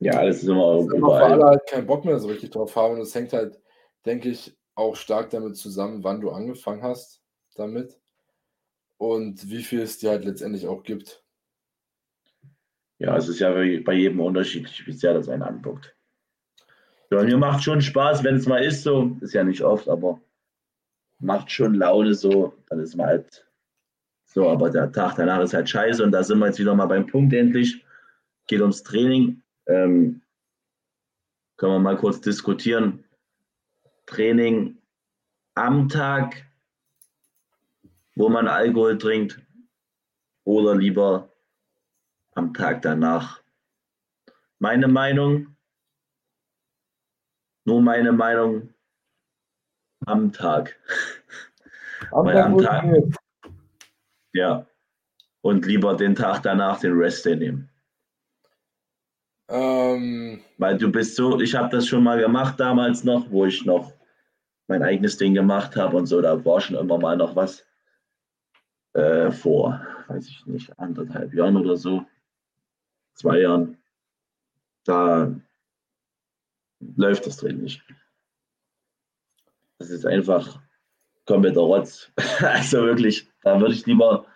Ja, 0.00 0.24
das 0.24 0.38
ist 0.38 0.48
immer 0.48 0.80
überall. 0.80 1.32
Alle 1.32 1.44
halt 1.44 1.66
keinen 1.66 1.86
Bock 1.86 2.04
mehr 2.04 2.18
so 2.18 2.28
richtig 2.28 2.50
drauf 2.50 2.74
haben 2.74 2.94
und 2.94 3.00
das 3.00 3.14
hängt 3.14 3.32
halt, 3.32 3.60
denke 4.06 4.30
ich, 4.30 4.56
auch 4.74 4.96
stark 4.96 5.30
damit 5.30 5.56
zusammen, 5.56 6.02
wann 6.02 6.20
du 6.20 6.30
angefangen 6.30 6.82
hast 6.82 7.22
damit 7.54 8.00
und 8.96 9.50
wie 9.50 9.62
viel 9.62 9.82
es 9.82 9.98
dir 9.98 10.10
halt 10.10 10.24
letztendlich 10.24 10.66
auch 10.66 10.82
gibt. 10.82 11.22
Ja, 12.98 13.16
es 13.16 13.28
ist 13.28 13.40
ja 13.40 13.50
bei 13.52 13.92
jedem 13.92 14.20
unterschiedlich, 14.20 14.86
wie 14.86 14.92
sehr 14.92 15.14
das 15.14 15.28
einen 15.28 15.42
anguckt. 15.42 15.94
Ja, 17.10 17.22
mir 17.22 17.38
macht 17.38 17.62
schon 17.62 17.80
Spaß, 17.80 18.24
wenn 18.24 18.36
es 18.36 18.46
mal 18.46 18.62
ist, 18.62 18.82
so, 18.82 19.16
ist 19.20 19.34
ja 19.34 19.44
nicht 19.44 19.62
oft, 19.62 19.88
aber 19.88 20.20
macht 21.18 21.50
schon 21.50 21.74
Laune 21.74 22.14
so, 22.14 22.54
dann 22.68 22.80
ist 22.80 22.94
man 22.96 23.06
halt 23.06 23.46
so, 24.24 24.48
aber 24.48 24.70
der 24.70 24.92
Tag 24.92 25.16
danach 25.16 25.40
ist 25.42 25.54
halt 25.54 25.68
scheiße 25.68 26.04
und 26.04 26.12
da 26.12 26.22
sind 26.22 26.38
wir 26.38 26.46
jetzt 26.46 26.58
wieder 26.58 26.74
mal 26.74 26.86
beim 26.86 27.06
Punkt 27.06 27.32
endlich. 27.34 27.84
Geht 28.46 28.60
ums 28.60 28.82
Training. 28.82 29.42
Ähm, 29.70 30.20
können 31.56 31.72
wir 31.72 31.78
mal 31.78 31.96
kurz 31.96 32.20
diskutieren. 32.20 33.04
Training 34.06 34.76
am 35.54 35.88
Tag 35.88 36.44
wo 38.20 38.28
man 38.28 38.48
Alkohol 38.48 38.98
trinkt 38.98 39.40
oder 40.44 40.76
lieber 40.76 41.32
am 42.34 42.52
Tag 42.52 42.82
danach. 42.82 43.42
Meine 44.58 44.88
Meinung, 44.88 45.56
nur 47.64 47.80
meine 47.80 48.12
Meinung 48.12 48.74
am 50.04 50.32
Tag. 50.32 50.78
Am 52.12 52.26
Weil 52.26 52.34
Tag, 52.34 52.44
am 52.44 52.58
Tag-. 52.58 53.18
Ja. 54.34 54.66
Und 55.42 55.64
lieber 55.64 55.96
den 55.96 56.14
Tag 56.14 56.42
danach 56.42 56.80
den 56.80 56.92
Rest 56.92 57.24
Day 57.24 57.36
nehmen. 57.36 57.69
Ähm, 59.50 60.40
Weil 60.58 60.78
du 60.78 60.90
bist 60.90 61.16
so, 61.16 61.40
ich 61.40 61.54
habe 61.56 61.68
das 61.70 61.88
schon 61.88 62.04
mal 62.04 62.20
gemacht 62.20 62.60
damals 62.60 63.02
noch, 63.02 63.28
wo 63.30 63.46
ich 63.46 63.64
noch 63.64 63.92
mein 64.68 64.82
eigenes 64.84 65.16
Ding 65.16 65.34
gemacht 65.34 65.74
habe 65.74 65.96
und 65.96 66.06
so, 66.06 66.20
da 66.20 66.44
war 66.44 66.60
schon 66.60 66.76
immer 66.76 66.98
mal 66.98 67.16
noch 67.16 67.34
was 67.34 67.66
äh, 68.92 69.32
vor, 69.32 69.84
weiß 70.06 70.28
ich 70.28 70.46
nicht, 70.46 70.78
anderthalb 70.78 71.34
Jahren 71.34 71.56
oder 71.56 71.76
so, 71.76 72.04
zwei 73.14 73.40
Jahren. 73.40 73.76
Da 74.84 75.34
läuft 76.96 77.26
das 77.26 77.36
Training 77.38 77.62
nicht. 77.62 77.82
Das 79.78 79.90
ist 79.90 80.06
einfach 80.06 80.60
kompletter 81.26 81.62
Rotz. 81.62 82.12
Also 82.40 82.84
wirklich, 82.84 83.28
da 83.42 83.60
würde 83.60 83.74
ich 83.74 83.84
lieber 83.86 84.26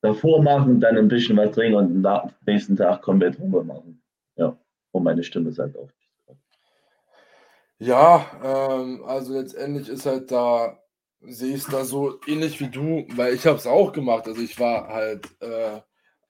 davor 0.00 0.42
machen, 0.42 0.80
dann 0.80 0.96
ein 0.96 1.08
bisschen 1.08 1.36
was 1.36 1.54
trinken 1.54 1.76
und 1.76 2.06
am 2.06 2.30
nächsten 2.46 2.76
Tag 2.76 3.02
komplett 3.02 3.38
Ruhe 3.38 3.62
machen. 3.62 4.00
Ja, 4.36 4.56
und 4.92 5.04
meine 5.04 5.22
Stimme 5.22 5.52
sagt 5.52 5.76
auch. 5.76 5.90
ja, 7.78 8.26
ähm, 8.42 9.04
also 9.04 9.34
letztendlich 9.34 9.88
ist 9.88 10.06
halt 10.06 10.30
da, 10.30 10.78
sehe 11.20 11.54
ich 11.54 11.62
es 11.62 11.66
da 11.70 11.84
so 11.84 12.20
ähnlich 12.26 12.60
wie 12.60 12.68
du, 12.68 13.06
weil 13.16 13.34
ich 13.34 13.46
habe 13.46 13.58
es 13.58 13.66
auch 13.66 13.92
gemacht. 13.92 14.26
Also 14.26 14.40
ich 14.42 14.58
war 14.58 14.88
halt 14.88 15.26
äh, 15.40 15.80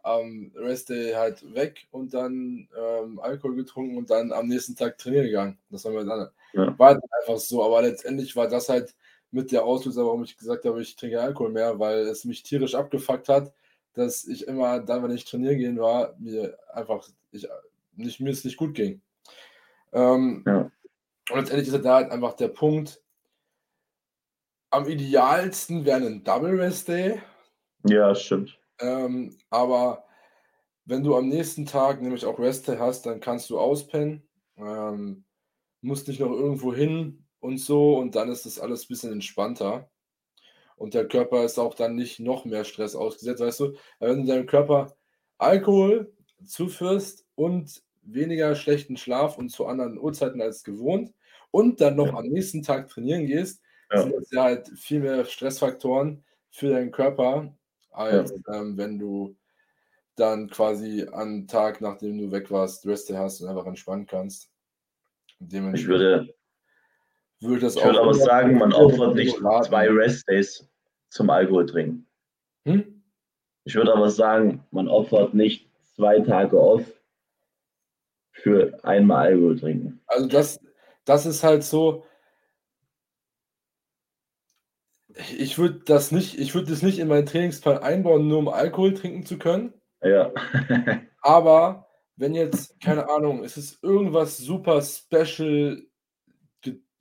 am 0.03 0.53
Rest 0.55 0.91
Day 0.91 1.13
halt 1.13 1.55
weg 1.55 1.87
und 1.91 2.13
dann 2.15 2.69
ähm, 2.79 3.19
Alkohol 3.21 3.57
getrunken 3.57 3.97
und 3.99 4.11
dann 4.11 4.33
am 4.33 4.47
nächsten 4.49 4.77
Tag 4.77 4.99
trainieren 4.99 5.27
gegangen. 5.27 5.59
Das 5.71 5.85
war 5.85 5.93
mir 5.93 6.05
dann 6.05 6.29
Ja. 6.53 6.79
war 6.79 6.89
halt 6.95 7.03
einfach 7.21 7.39
so, 7.39 7.65
aber 7.65 7.83
letztendlich 7.83 8.37
war 8.37 8.49
das 8.49 8.69
halt 8.69 8.95
mit 9.31 9.51
der 9.53 9.65
Auslöser, 9.65 10.05
warum 10.05 10.23
ich 10.25 10.37
gesagt 10.37 10.65
habe, 10.65 10.81
ich 10.83 10.97
trinke 10.97 11.21
Alkohol 11.21 11.51
mehr, 11.51 11.79
weil 11.79 12.01
es 12.07 12.25
mich 12.25 12.43
tierisch 12.43 12.75
abgefuckt 12.75 13.29
hat, 13.29 13.53
dass 13.95 14.25
ich 14.27 14.47
immer 14.47 14.81
dann, 14.81 15.03
wenn 15.03 15.11
ich 15.13 15.25
trainieren 15.25 15.59
gehen 15.59 15.79
war, 15.79 16.15
mir 16.19 16.57
einfach 16.73 17.09
ich, 17.33 17.49
nicht, 17.97 18.21
mir 18.21 18.31
es 18.31 18.45
nicht 18.45 18.57
gut 18.57 18.75
ging. 18.75 19.03
Ähm, 19.93 20.43
Ja. 20.47 20.71
Und 21.31 21.39
letztendlich 21.39 21.69
ist 21.69 21.85
da 21.85 21.95
halt 21.95 22.11
einfach 22.11 22.35
der 22.35 22.49
Punkt, 22.49 23.01
am 24.71 24.89
idealsten 24.89 25.85
wäre 25.85 26.05
ein 26.05 26.25
Double 26.25 26.59
Rest 26.61 26.89
Day, 26.89 27.21
Ja, 27.87 28.15
stimmt. 28.15 28.59
ähm, 28.81 29.39
aber 29.51 30.05
wenn 30.85 31.03
du 31.05 31.17
am 31.17 31.29
nächsten 31.29 31.65
Tag 31.65 32.03
nämlich 32.03 32.27
auch 32.27 32.39
Rest 32.39 32.69
Day 32.69 32.77
hast, 32.79 33.07
dann 33.07 33.21
kannst 33.21 33.49
du 33.51 33.59
auspennen, 33.59 34.29
ähm, 34.57 35.25
musst 35.81 36.09
nicht 36.09 36.21
noch 36.21 36.31
irgendwo 36.33 36.75
hin 36.75 37.27
und 37.41 37.59
so 37.59 37.97
und 37.97 38.15
dann 38.17 38.31
ist 38.31 38.47
das 38.47 38.59
alles 38.59 38.85
ein 38.85 38.89
bisschen 38.89 39.13
entspannter. 39.13 39.89
Und 40.77 40.95
der 40.95 41.07
Körper 41.07 41.45
ist 41.45 41.59
auch 41.59 41.75
dann 41.75 41.95
nicht 41.95 42.19
noch 42.19 42.45
mehr 42.45 42.65
Stress 42.65 42.97
ausgesetzt, 42.97 43.41
weißt 43.41 43.61
du? 43.61 43.75
Weil 44.01 44.11
wenn 44.11 44.27
du 44.27 44.33
deinem 44.33 44.47
Körper 44.47 44.97
Alkohol 45.39 46.13
zuführst 46.45 47.27
und 47.37 47.81
weniger 48.05 48.55
schlechten 48.55 48.97
Schlaf 48.97 49.39
und 49.39 49.51
zu 49.51 49.67
anderen 49.67 49.99
Uhrzeiten 49.99 50.41
als 50.41 50.65
gewohnt 50.65 51.13
und 51.51 51.81
dann 51.81 51.97
noch 51.97 52.09
Ja. 52.09 52.15
am 52.15 52.27
nächsten 52.27 52.63
Tag 52.63 52.89
trainieren 52.89 53.27
gehst, 53.27 53.63
Ja. 53.93 54.03
sind 54.03 54.15
das 54.15 54.31
ja 54.31 54.43
halt 54.45 54.69
viel 54.77 55.01
mehr 55.01 55.25
Stressfaktoren 55.25 56.25
für 56.51 56.71
deinen 56.71 56.91
Körper, 56.91 57.55
als 57.91 58.33
ähm, 58.53 58.77
wenn 58.77 58.99
du 58.99 59.37
dann 60.17 60.49
quasi 60.49 61.07
am 61.13 61.47
Tag, 61.49 61.81
nachdem 61.81 62.19
du 62.19 62.31
weg 62.31 62.51
warst, 62.51 62.87
Reste 62.87 63.19
hast 63.19 63.41
und 63.41 63.49
einfach 63.49 63.67
entspannen 63.67 64.07
kannst. 64.07 64.51
Ich 65.41 65.87
würde, 65.87 66.35
würde 67.41 67.61
das 67.61 67.77
ich 67.77 67.85
würde 67.85 68.01
aber 68.01 68.15
sagen, 68.15 68.57
man 68.59 68.73
opfert 68.73 69.15
nicht 69.17 69.43
raten. 69.43 69.67
zwei 69.67 69.89
Rest-Days 69.89 70.69
zum 71.11 71.31
Alkohol 71.31 71.67
trinken. 71.67 72.07
Hm? 72.65 73.03
Ich 73.65 73.75
würde 73.75 73.93
aber 73.93 74.11
sagen, 74.11 74.65
man 74.71 74.89
opfert 74.89 75.35
nicht 75.35 75.69
zwei 75.97 76.21
Tage 76.21 76.61
off 76.61 76.83
für 78.35 78.79
einmal 78.85 79.29
Alkohol 79.29 79.59
trinken. 79.59 80.01
Also 80.07 80.27
das, 80.29 80.61
das 81.05 81.27
ist 81.27 81.43
halt 81.43 81.65
so. 81.65 82.05
Ich 85.39 85.59
würde 85.59 85.81
das 85.87 86.11
nicht, 86.11 86.39
ich 86.39 86.55
würde 86.55 86.71
das 86.71 86.83
nicht 86.83 86.99
in 86.99 87.09
meinen 87.09 87.27
Trainingsplan 87.27 87.79
einbauen, 87.79 88.27
nur 88.27 88.39
um 88.39 88.49
Alkohol 88.49 88.95
trinken 88.95 89.25
zu 89.25 89.39
können. 89.39 89.73
Ja. 90.03 90.33
Aber 91.23 91.87
wenn 92.17 92.35
jetzt, 92.35 92.81
keine 92.81 93.09
Ahnung, 93.09 93.45
es 93.45 93.57
ist 93.57 93.83
irgendwas 93.83 94.37
super 94.39 94.83
special, 94.83 95.83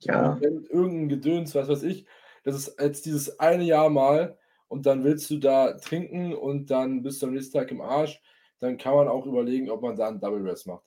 Ja. 0.00 0.38
irgendein 0.40 1.08
Gedöns, 1.08 1.54
was 1.54 1.68
weiß 1.68 1.82
ich, 1.82 2.06
das 2.44 2.54
ist 2.56 2.80
jetzt 2.80 3.06
dieses 3.06 3.40
eine 3.40 3.64
Jahr 3.64 3.90
mal 3.90 4.38
und 4.68 4.86
dann 4.86 5.02
willst 5.02 5.30
du 5.30 5.38
da 5.38 5.72
trinken 5.78 6.34
und 6.34 6.70
dann 6.70 7.02
bist 7.02 7.20
du 7.22 7.26
am 7.26 7.32
nächsten 7.34 7.58
Tag 7.58 7.70
im 7.70 7.80
Arsch, 7.80 8.20
dann 8.60 8.76
kann 8.78 8.94
man 8.94 9.08
auch 9.08 9.26
überlegen, 9.26 9.70
ob 9.70 9.82
man 9.82 9.96
da 9.96 10.08
einen 10.08 10.20
Double 10.20 10.42
Rest 10.48 10.66
macht. 10.66 10.84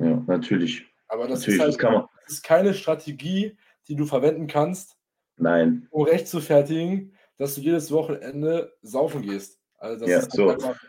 Ja, 0.00 0.22
natürlich. 0.26 0.86
Aber 1.08 1.26
das 1.28 1.40
natürlich, 1.40 1.56
ist 1.56 1.60
halt 1.60 1.68
das 1.74 1.78
kann 1.78 1.92
man. 1.94 2.06
das 2.24 2.34
ist 2.34 2.42
keine 2.42 2.74
Strategie, 2.74 3.56
die 3.88 3.96
du 3.96 4.06
verwenden 4.06 4.46
kannst, 4.46 4.96
Nein. 5.36 5.88
um 5.90 6.04
rechtfertigen, 6.04 7.14
dass 7.36 7.54
du 7.54 7.60
jedes 7.60 7.90
Wochenende 7.90 8.76
saufen 8.82 9.22
gehst. 9.22 9.60
Also 9.78 10.00
das 10.00 10.10
Ja, 10.10 10.18
ist 10.18 10.22
halt 10.24 10.32
so. 10.32 10.48
einfach 10.50 10.80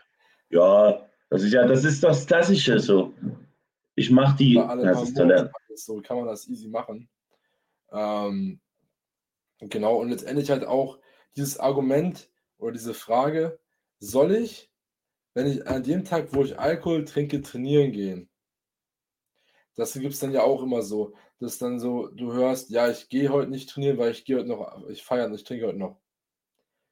Ja, 0.50 1.08
das 1.30 1.42
ist 1.42 1.52
ja, 1.52 1.66
das 1.66 1.84
ist 1.84 2.04
das 2.04 2.26
Klassische 2.26 2.78
so. 2.78 3.14
Ich 3.94 4.10
mache 4.10 4.36
die, 4.36 4.58
alle 4.58 4.84
das 4.84 5.02
ist 5.02 5.16
der 5.16 5.24
Monate 5.26 5.52
alles 5.68 5.84
so 5.84 6.00
kann 6.00 6.18
man 6.18 6.26
das 6.26 6.48
easy 6.48 6.68
machen. 6.68 7.08
Ähm, 7.90 8.60
genau, 9.60 9.96
und 9.96 10.10
letztendlich 10.10 10.50
halt 10.50 10.64
auch 10.64 10.98
dieses 11.36 11.58
Argument 11.58 12.30
oder 12.58 12.72
diese 12.72 12.94
Frage, 12.94 13.58
soll 13.98 14.32
ich, 14.32 14.70
wenn 15.34 15.46
ich 15.46 15.66
an 15.66 15.82
dem 15.82 16.04
Tag, 16.04 16.34
wo 16.34 16.42
ich 16.42 16.58
Alkohol 16.58 17.04
trinke, 17.04 17.40
trainieren 17.42 17.92
gehen? 17.92 18.28
Das 19.74 19.94
gibt 19.94 20.12
es 20.12 20.20
dann 20.20 20.32
ja 20.32 20.42
auch 20.42 20.62
immer 20.62 20.82
so, 20.82 21.14
dass 21.38 21.58
dann 21.58 21.80
so, 21.80 22.08
du 22.08 22.32
hörst, 22.32 22.70
ja, 22.70 22.90
ich 22.90 23.08
gehe 23.08 23.30
heute 23.30 23.50
nicht 23.50 23.70
trainieren, 23.70 23.98
weil 23.98 24.12
ich 24.12 24.24
gehe 24.24 24.36
heute 24.36 24.48
noch, 24.48 24.88
ich 24.88 25.02
feiere 25.02 25.32
ich 25.32 25.44
trinke 25.44 25.66
heute 25.66 25.78
noch. 25.78 26.00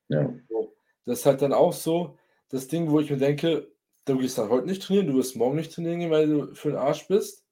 Ja. 0.08 0.32
So. 0.48 0.74
Das 1.04 1.20
ist 1.20 1.26
halt 1.26 1.42
dann 1.42 1.52
auch 1.52 1.72
so 1.72 2.16
das 2.48 2.68
Ding, 2.68 2.90
wo 2.90 3.00
ich 3.00 3.10
mir 3.10 3.16
denke, 3.16 3.70
du 4.04 4.18
gehst 4.18 4.38
dann 4.38 4.48
heute 4.48 4.66
nicht 4.66 4.82
trainieren, 4.82 5.06
du 5.06 5.14
wirst 5.14 5.36
morgen 5.36 5.56
nicht 5.56 5.72
trainieren 5.72 6.00
gehen, 6.00 6.10
weil 6.10 6.28
du 6.28 6.54
für 6.54 6.70
den 6.70 6.78
Arsch 6.78 7.06
bist. 7.06 7.44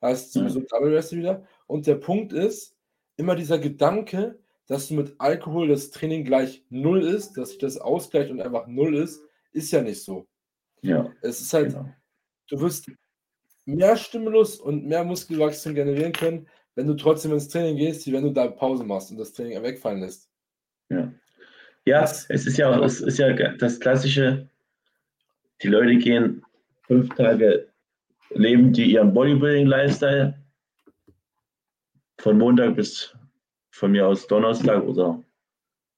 Heißt 0.00 0.32
sowieso 0.32 0.60
Double 0.60 0.94
Rest 0.94 1.12
wieder. 1.12 1.44
Und 1.66 1.86
der 1.86 1.96
Punkt 1.96 2.32
ist, 2.32 2.76
immer 3.16 3.34
dieser 3.34 3.58
Gedanke, 3.58 4.38
dass 4.66 4.88
du 4.88 4.94
mit 4.94 5.14
Alkohol 5.18 5.68
das 5.68 5.90
Training 5.90 6.24
gleich 6.24 6.64
null 6.70 7.02
ist, 7.02 7.36
dass 7.36 7.50
sich 7.50 7.58
das 7.58 7.78
ausgleicht 7.78 8.30
und 8.30 8.40
einfach 8.40 8.66
null 8.68 8.96
ist, 8.96 9.20
ist 9.52 9.70
ja 9.72 9.82
nicht 9.82 10.02
so. 10.02 10.26
Ja, 10.82 11.12
Es 11.22 11.40
ist 11.40 11.52
halt, 11.52 11.72
genau. 11.72 11.88
du 12.48 12.60
wirst 12.60 12.90
mehr 13.68 13.96
Stimulus 13.96 14.56
und 14.58 14.86
mehr 14.86 15.04
Muskelwachstum 15.04 15.74
generieren 15.74 16.12
können, 16.12 16.48
wenn 16.74 16.86
du 16.86 16.94
trotzdem 16.94 17.32
ins 17.32 17.48
Training 17.48 17.76
gehst, 17.76 18.06
wie 18.06 18.12
wenn 18.12 18.24
du 18.24 18.30
da 18.32 18.46
Pause 18.48 18.84
machst 18.84 19.10
und 19.10 19.18
das 19.18 19.32
Training 19.32 19.62
wegfallen 19.62 20.00
lässt. 20.00 20.30
Ja. 20.88 21.12
ja, 21.84 22.00
Das- 22.00 22.28
es 22.30 22.46
ist 22.46 22.56
ja 22.56 22.82
es 22.82 23.00
ist 23.00 23.18
ja 23.18 23.32
das 23.32 23.78
Klassische, 23.78 24.48
die 25.62 25.68
Leute 25.68 25.96
gehen 25.96 26.42
fünf 26.86 27.14
Tage, 27.14 27.68
leben 28.30 28.72
die 28.72 28.90
ihren 28.92 29.12
Bodybuilding-Lifestyle 29.12 30.34
von 32.18 32.38
Montag 32.38 32.74
bis 32.76 33.14
von 33.70 33.92
mir 33.92 34.06
aus 34.06 34.26
Donnerstag 34.26 34.82
oder 34.84 35.22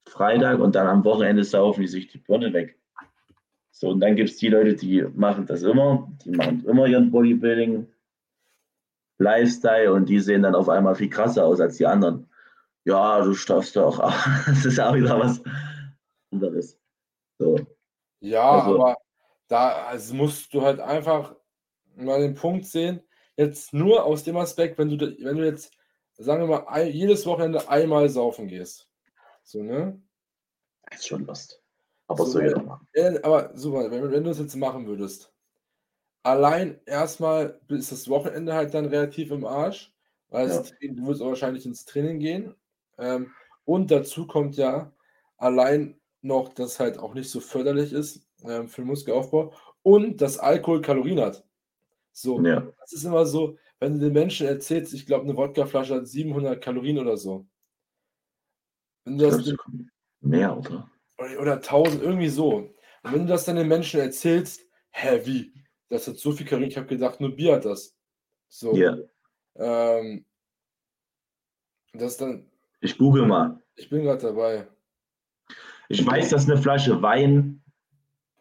Freitag 0.06 0.58
und 0.58 0.74
dann 0.74 0.88
am 0.88 1.04
Wochenende 1.04 1.44
saufen 1.44 1.82
die 1.82 1.86
sich 1.88 2.08
die 2.08 2.18
Birne 2.18 2.52
weg. 2.52 2.76
So, 3.80 3.88
und 3.88 4.00
dann 4.00 4.14
gibt 4.14 4.28
es 4.28 4.36
die 4.36 4.48
Leute, 4.48 4.74
die 4.74 5.00
machen 5.14 5.46
das 5.46 5.62
immer, 5.62 6.06
die 6.22 6.32
machen 6.32 6.62
immer 6.66 6.86
ihren 6.86 7.10
Bodybuilding-Lifestyle 7.10 9.90
und 9.90 10.06
die 10.06 10.20
sehen 10.20 10.42
dann 10.42 10.54
auf 10.54 10.68
einmal 10.68 10.94
viel 10.94 11.08
krasser 11.08 11.46
aus 11.46 11.62
als 11.62 11.78
die 11.78 11.86
anderen. 11.86 12.28
Ja, 12.84 13.22
du 13.22 13.32
schaffst 13.32 13.76
doch. 13.76 13.98
Das 14.46 14.66
ist 14.66 14.78
auch 14.78 14.94
wieder 14.94 15.18
was 15.18 15.42
anderes. 16.30 16.78
So, 17.38 17.56
Ja, 18.20 18.50
Also- 18.50 18.74
aber 18.74 18.98
da 19.48 19.86
also 19.86 20.14
musst 20.14 20.52
du 20.52 20.60
halt 20.60 20.78
einfach 20.78 21.34
mal 21.96 22.20
den 22.20 22.34
Punkt 22.34 22.66
sehen, 22.66 23.00
jetzt 23.38 23.72
nur 23.72 24.04
aus 24.04 24.24
dem 24.24 24.36
Aspekt, 24.36 24.76
wenn 24.76 24.90
du, 24.90 24.98
wenn 25.24 25.38
du 25.38 25.46
jetzt, 25.46 25.72
sagen 26.18 26.46
wir 26.46 26.60
mal, 26.60 26.82
jedes 26.86 27.24
Wochenende 27.24 27.66
einmal 27.70 28.10
saufen 28.10 28.46
gehst. 28.46 28.90
So, 29.42 29.62
ne? 29.62 30.02
ist 30.92 31.08
schon 31.08 31.24
Lust. 31.24 31.62
Aber 32.10 32.26
So, 32.26 32.40
jeder 32.40 32.60
machen. 32.62 32.88
Aber 33.22 33.56
super, 33.56 33.88
wenn, 33.90 34.10
wenn 34.10 34.24
du 34.24 34.30
es 34.30 34.40
jetzt 34.40 34.56
machen 34.56 34.86
würdest, 34.86 35.32
allein 36.24 36.80
erstmal 36.84 37.60
ist 37.68 37.92
das 37.92 38.08
Wochenende 38.08 38.52
halt 38.52 38.74
dann 38.74 38.86
relativ 38.86 39.30
im 39.30 39.44
Arsch, 39.46 39.94
weil 40.28 40.48
Ja. 40.48 40.60
es, 40.60 40.74
du 40.80 41.06
wirst 41.06 41.20
wahrscheinlich 41.20 41.66
ins 41.66 41.84
Training 41.84 42.18
gehen. 42.18 42.54
Ähm, 42.98 43.30
und 43.64 43.92
dazu 43.92 44.26
kommt 44.26 44.56
ja, 44.56 44.92
allein 45.36 46.00
noch, 46.20 46.52
dass 46.52 46.80
halt 46.80 46.98
auch 46.98 47.14
nicht 47.14 47.30
so 47.30 47.38
förderlich 47.38 47.92
ist 47.92 48.26
ähm, 48.42 48.68
für 48.68 48.82
den 48.82 48.88
Muskelaufbau 48.88 49.52
und 49.82 50.20
dass 50.20 50.38
Alkohol 50.38 50.82
Kalorien 50.82 51.20
hat. 51.20 51.46
So, 52.10 52.40
Ja. 52.42 52.66
das 52.80 52.92
ist 52.92 53.04
immer 53.04 53.24
so, 53.24 53.56
wenn 53.78 53.94
du 53.94 54.00
den 54.00 54.12
Menschen 54.12 54.48
erzählst, 54.48 54.92
ich 54.94 55.06
glaube, 55.06 55.26
eine 55.26 55.36
Wodkaflasche 55.36 55.94
hat 55.94 56.08
700 56.08 56.60
Kalorien 56.60 56.98
oder 56.98 57.16
so. 57.16 57.46
Wenn 59.04 59.16
du 59.16 59.30
das 59.30 59.44
glaub, 59.44 59.58
mehr, 60.20 60.58
oder? 60.58 60.90
Oder 61.20 61.40
oder 61.40 61.54
1000, 61.54 62.02
irgendwie 62.02 62.28
so. 62.28 62.54
Und 62.56 62.74
wenn 63.02 63.22
du 63.22 63.26
das 63.26 63.44
dann 63.44 63.56
den 63.56 63.68
Menschen 63.68 64.00
erzählst, 64.00 64.62
hä, 64.90 65.20
wie? 65.24 65.52
Das 65.88 66.06
hat 66.06 66.16
so 66.18 66.32
viel 66.32 66.46
Kalorien, 66.46 66.70
ich 66.70 66.76
habe 66.76 66.86
gedacht, 66.86 67.20
nur 67.20 67.34
Bier 67.34 67.54
hat 67.56 67.64
das. 67.64 67.96
So. 68.48 68.74
Ja. 68.74 68.96
Ähm, 69.56 70.24
das 71.92 72.16
dann, 72.16 72.48
Ich 72.80 72.96
google 72.96 73.26
mal. 73.26 73.60
ich 73.74 73.88
bin 73.90 74.04
gerade 74.04 74.22
dabei. 74.22 74.68
Ich 75.88 76.06
weiß, 76.06 76.30
dass 76.30 76.48
eine 76.48 76.60
Flasche 76.60 77.02
Wein 77.02 77.62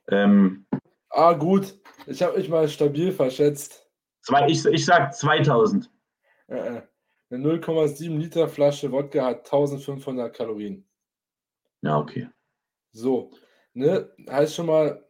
ähm, 0.10 0.68
Ah, 1.10 1.34
gut. 1.34 1.80
Ich 2.06 2.22
habe 2.22 2.38
mich 2.38 2.50
mal 2.50 2.68
stabil 2.70 3.12
verschätzt. 3.12 3.88
zwei, 4.22 4.48
ich, 4.48 4.64
ich 4.66 4.86
sag 4.86 5.14
2000. 5.14 5.90
Äh, 6.48 6.56
äh. 6.78 6.82
Eine 7.32 7.44
0,7 7.58 8.18
Liter 8.18 8.48
Flasche 8.50 8.92
Wodka 8.92 9.24
hat 9.24 9.46
1500 9.46 10.36
Kalorien. 10.36 10.88
Ja, 11.82 11.98
okay. 12.00 12.28
So, 12.92 13.32
ne? 13.74 14.10
Heißt 14.30 14.56
schon 14.56 14.66
mal, 14.68 15.06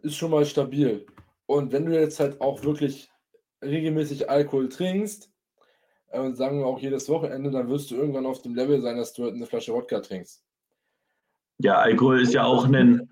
ist 0.00 0.16
schon 0.16 0.30
mal 0.30 0.44
stabil. 0.44 1.06
Und 1.46 1.72
wenn 1.72 1.86
du 1.86 1.98
jetzt 1.98 2.20
halt 2.20 2.40
auch 2.40 2.62
wirklich 2.64 3.10
regelmäßig 3.62 4.30
Alkohol 4.30 4.68
trinkst, 4.68 5.30
äh, 6.10 6.32
sagen 6.32 6.60
wir 6.60 6.66
auch 6.66 6.78
jedes 6.78 7.08
Wochenende, 7.08 7.50
dann 7.50 7.68
wirst 7.68 7.90
du 7.90 7.96
irgendwann 7.96 8.26
auf 8.26 8.42
dem 8.42 8.54
Level 8.54 8.80
sein, 8.80 8.96
dass 8.96 9.12
du 9.14 9.24
halt 9.24 9.34
eine 9.34 9.46
Flasche 9.46 9.72
Wodka 9.72 10.00
trinkst. 10.00 10.44
Ja, 11.58 11.78
Alkohol 11.78 12.20
ist 12.20 12.34
ja 12.34 12.44
auch 12.44 12.64
ein 12.66 13.08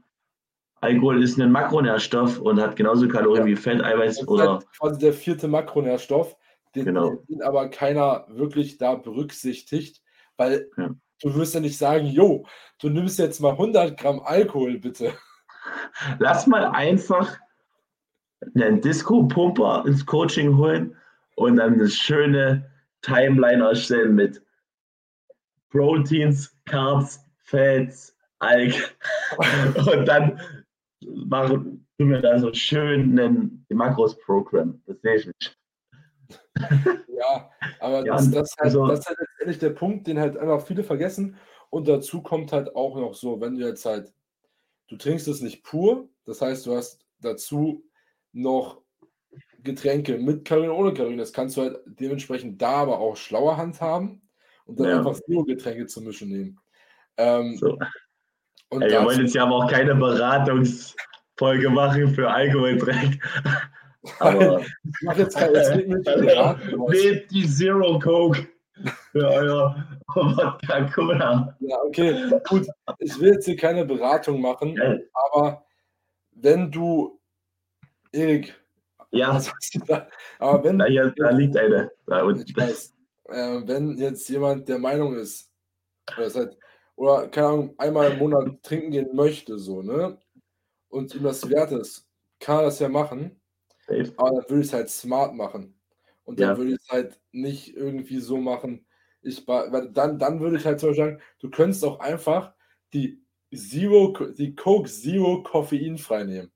Alkohol 0.81 1.23
ist 1.23 1.39
ein 1.39 1.53
Makronährstoff 1.53 2.41
und 2.41 2.61
hat 2.61 2.75
genauso 2.75 3.07
Kalorien 3.07 3.47
Ja. 3.47 3.53
wie 3.53 3.57
Fett, 3.57 3.81
Eiweiß 3.85 4.17
Das 4.17 4.23
ist 4.23 4.29
oder 4.29 4.55
halt 4.55 4.67
quasi 4.77 4.99
der 4.99 5.13
vierte 5.13 5.47
Makronährstoff, 5.47 6.37
den, 6.75 6.87
Genau. 6.87 7.23
den 7.29 7.41
aber 7.43 7.69
keiner 7.69 8.27
wirklich 8.29 8.79
da 8.79 8.97
berücksichtigt, 8.97 10.03
weil 10.37 10.69
Ja. 10.77 10.91
Du 11.23 11.35
wirst 11.35 11.55
ja 11.55 11.61
nicht 11.61 11.79
sagen, 11.79 12.07
jo, 12.07 12.45
du 12.81 12.91
nimmst 12.91 13.19
jetzt 13.19 13.41
mal 13.41 13.53
100 13.53 13.99
Gramm 13.99 14.21
Alkohol, 14.21 14.79
bitte. 14.79 15.15
Lass 16.19 16.47
mal 16.47 16.67
einfach 16.67 17.39
einen 18.57 18.81
Disco-Pumper 18.81 19.85
ins 19.87 20.05
Coaching 20.05 20.57
holen 20.57 20.97
und 21.37 21.57
dann 21.57 21.75
eine 21.75 21.89
schöne 21.89 22.71
Timeline 23.03 23.65
erstellen 23.65 24.15
mit 24.15 24.43
Proteins, 25.71 26.55
Carbs, 26.67 27.25
Fats, 27.45 28.17
Alk. 28.41 28.97
Und 29.93 30.07
dann 30.07 30.41
machen 31.01 31.87
wir 31.99 32.21
da 32.21 32.39
so 32.39 32.53
schön 32.53 33.19
ein 33.19 33.65
Makros-Programm. 33.71 34.83
Das 34.87 35.01
sehe 35.01 35.17
ich 35.17 35.27
nicht. 35.27 35.59
Ja, 37.09 37.51
aber 37.81 38.05
Ja, 38.05 38.17
das, 38.17 38.31
das, 38.31 38.51
ist 38.51 38.57
halt, 38.59 38.67
also- 38.67 38.87
das 38.87 39.07
halt 39.07 39.19
letztendlich 39.43 39.59
der 39.59 39.71
Punkt, 39.71 40.07
den 40.07 40.19
halt 40.19 40.37
einfach 40.37 40.65
viele 40.65 40.85
vergessen. 40.85 41.37
Und 41.71 41.89
dazu 41.89 42.23
kommt 42.23 42.53
halt 42.53 42.75
auch 42.77 42.97
noch 42.97 43.15
so, 43.15 43.41
wenn 43.41 43.57
du 43.57 43.67
jetzt 43.67 43.85
halt, 43.85 44.13
du 44.89 44.97
trinkst 44.97 45.27
es 45.29 45.41
nicht 45.41 45.65
pur, 45.65 46.09
das 46.25 46.41
heißt, 46.41 46.67
du 46.67 46.77
hast 46.77 47.05
dazu 47.21 47.85
noch 48.33 48.83
Getränke 49.63 50.19
mit 50.19 50.45
Kalorien, 50.45 50.73
ohne 50.73 50.93
Kalorien. 50.93 51.19
Das 51.19 51.33
kannst 51.33 51.57
du 51.57 51.63
halt 51.63 51.79
dementsprechend 51.87 52.61
da 52.61 52.73
aber 52.75 52.99
auch 52.99 53.17
schlauer 53.17 53.57
handhaben 53.57 54.29
und 54.67 54.79
dann 54.79 54.89
Ja. 54.89 54.99
einfach 54.99 55.15
Zero-Getränke 55.15 55.87
zu 55.87 56.03
mischen 56.03 56.29
nehmen. 56.29 56.59
Ähm, 57.17 57.57
So. 57.57 57.79
und 58.71 58.83
Ey, 58.83 58.91
wir 58.91 59.05
wollen 59.05 59.21
jetzt 59.21 59.35
ja 59.35 59.45
aber 59.45 59.57
auch 59.57 59.71
keine 59.71 59.95
Beratungsfolge 59.95 61.71
machen 61.71 62.15
für 62.15 62.31
Alkoholdreck. 62.31 63.19
Aber 64.19 64.61
ich 64.61 65.03
mache 65.03 65.21
jetzt 65.21 65.37
keine, 65.37 65.53
nehmt 66.89 67.31
die 67.31 67.47
Zero 67.47 68.01
Coke 68.01 68.49
für 69.13 69.29
euer 69.29 70.01
Wodka 70.15 70.91
Cola. 70.91 71.57
Ja, 71.61 71.77
okay, 71.87 72.31
gut. 72.49 72.67
Ich 72.99 73.19
will 73.21 73.33
jetzt 73.35 73.45
hier 73.45 73.57
keine 73.57 73.85
Beratung 73.85 74.41
machen, 74.41 74.75
Geil. 74.75 75.09
aber 75.13 75.65
wenn 76.33 76.71
du, 76.71 77.21
Erik, 78.13 78.55
Ja? 79.13 79.41
Aber 80.39 80.65
wenn, 80.65 80.79
da, 80.79 80.87
hier, 80.87 81.13
da 81.17 81.31
liegt 81.31 81.57
eine. 81.57 81.91
Da 82.07 82.23
unten. 82.25 82.45
weiß, 82.57 82.95
äh, 83.29 83.61
wenn 83.67 83.97
jetzt 83.99 84.29
jemand 84.29 84.69
der 84.69 84.79
Meinung 84.79 85.15
ist, 85.15 85.51
oder, 86.13 86.25
das 86.25 86.37
halt, 86.37 86.59
oder 86.97 87.29
keine 87.29 87.47
Ahnung, 87.47 87.75
einmal 87.79 88.13
im 88.13 88.19
Monat 88.19 88.63
trinken 88.63 88.91
gehen 88.91 89.15
möchte, 89.15 89.59
so, 89.59 89.83
ne? 89.83 90.19
Und 90.89 91.15
ihm 91.15 91.23
das 91.23 91.49
wert 91.49 91.73
ist, 91.73 92.07
kann 92.41 92.59
er 92.59 92.63
das 92.65 92.79
ja 92.79 92.89
machen, 92.89 93.41
Safe. 93.87 94.13
aber 94.17 94.31
dann 94.31 94.51
würde 94.51 94.61
ich 94.61 94.67
es 94.67 94.73
halt 94.73 94.91
smart 94.91 95.35
machen. 95.35 95.79
Und 96.25 96.41
dann 96.41 96.51
Ja. 96.51 96.57
würde 96.57 96.71
ich 96.73 96.81
es 96.81 96.89
halt 96.89 97.21
nicht 97.33 97.77
irgendwie 97.77 98.19
so 98.19 98.39
machen. 98.39 98.87
Ich, 99.23 99.47
weil 99.47 99.91
dann, 99.93 100.19
dann 100.19 100.41
würde 100.41 100.57
ich 100.57 100.65
halt 100.65 100.81
zum 100.81 100.91
Beispiel 100.91 101.05
sagen, 101.05 101.23
du 101.41 101.51
könntest 101.51 101.85
auch 101.85 102.01
einfach 102.01 102.55
die 102.93 103.23
Zero, 103.55 104.15
die 104.37 104.55
Coke 104.55 104.89
Zero 104.89 105.43
koffeinfrei 105.43 106.25
nehmen. 106.25 106.53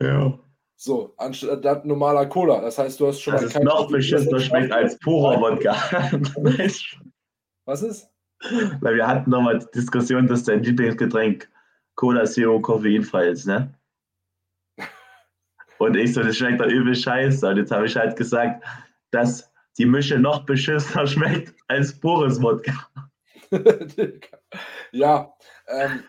Ja. 0.00 0.38
So, 0.76 1.14
anstatt 1.16 1.84
normaler 1.84 2.26
Cola. 2.26 2.60
Das 2.60 2.78
heißt, 2.78 3.00
du 3.00 3.08
hast 3.08 3.20
schon 3.20 3.32
Das 3.32 3.42
mal 3.42 3.46
ist 3.48 3.54
kein 3.54 3.64
noch 3.64 3.90
beschissener 3.90 4.38
schmeckt 4.38 4.70
als 4.70 4.98
purer 5.00 5.40
Wodka. 5.40 5.72
Was 7.64 7.82
ist? 7.82 8.08
Weil 8.80 8.94
wir 8.94 9.06
hatten 9.06 9.30
nochmal 9.30 9.58
die 9.58 9.66
Diskussion, 9.74 10.28
dass 10.28 10.44
dein 10.44 10.62
Lieblingsgetränk 10.62 11.50
Cola 11.96 12.24
Zero 12.24 12.60
koffeinfrei 12.60 13.26
ist, 13.28 13.46
ne? 13.46 13.74
Und 15.78 15.96
ich 15.96 16.12
so, 16.12 16.22
das 16.22 16.36
schmeckt 16.36 16.60
doch 16.60 16.66
übel 16.66 16.94
scheiße. 16.94 17.46
Und 17.46 17.56
jetzt 17.56 17.70
habe 17.70 17.86
ich 17.86 17.96
halt 17.96 18.16
gesagt, 18.16 18.64
dass 19.10 19.50
die 19.78 19.86
Mische 19.86 20.18
noch 20.18 20.44
beschissener 20.44 21.06
schmeckt 21.06 21.54
als 21.68 21.98
pures 21.98 22.42
Wodka. 22.42 22.88
ja, 24.92 25.32
ähm, 25.68 26.02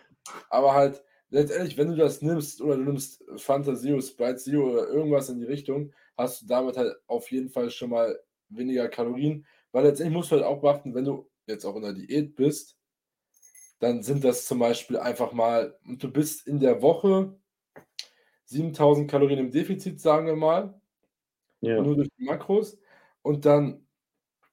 aber 0.50 0.74
halt, 0.74 1.02
letztendlich, 1.30 1.78
wenn 1.78 1.88
du 1.88 1.96
das 1.96 2.20
nimmst 2.20 2.60
oder 2.60 2.76
du 2.76 2.82
nimmst 2.82 3.24
Fanta 3.36 3.74
Zero, 3.74 4.00
Sprite 4.00 4.36
Zero 4.36 4.70
oder 4.70 4.88
irgendwas 4.88 5.28
in 5.28 5.38
die 5.38 5.46
Richtung, 5.46 5.92
hast 6.16 6.42
du 6.42 6.46
damit 6.46 6.76
halt 6.76 6.94
auf 7.06 7.30
jeden 7.30 7.48
Fall 7.48 7.70
schon 7.70 7.90
mal 7.90 8.18
weniger 8.48 8.88
Kalorien. 8.88 9.46
Weil 9.72 9.84
letztendlich 9.84 10.16
musst 10.16 10.30
du 10.30 10.36
halt 10.36 10.44
auch 10.44 10.60
beachten, 10.60 10.94
wenn 10.94 11.04
du 11.04 11.30
jetzt 11.46 11.64
auch 11.64 11.76
in 11.76 11.82
der 11.82 11.92
Diät 11.92 12.34
bist, 12.34 12.76
dann 13.78 14.02
sind 14.02 14.24
das 14.24 14.44
zum 14.44 14.58
Beispiel 14.58 14.98
einfach 14.98 15.32
mal, 15.32 15.76
und 15.86 16.02
du 16.02 16.10
bist 16.10 16.46
in 16.46 16.60
der 16.60 16.82
Woche 16.82 17.39
7000 18.50 19.10
Kalorien 19.10 19.40
im 19.40 19.52
Defizit, 19.52 20.00
sagen 20.00 20.26
wir 20.26 20.36
mal, 20.36 20.80
Ja. 21.60 21.84
nur 21.84 21.96
durch 21.96 22.08
die 22.18 22.24
Makros. 22.24 22.78
Und 23.22 23.44
dann 23.46 23.86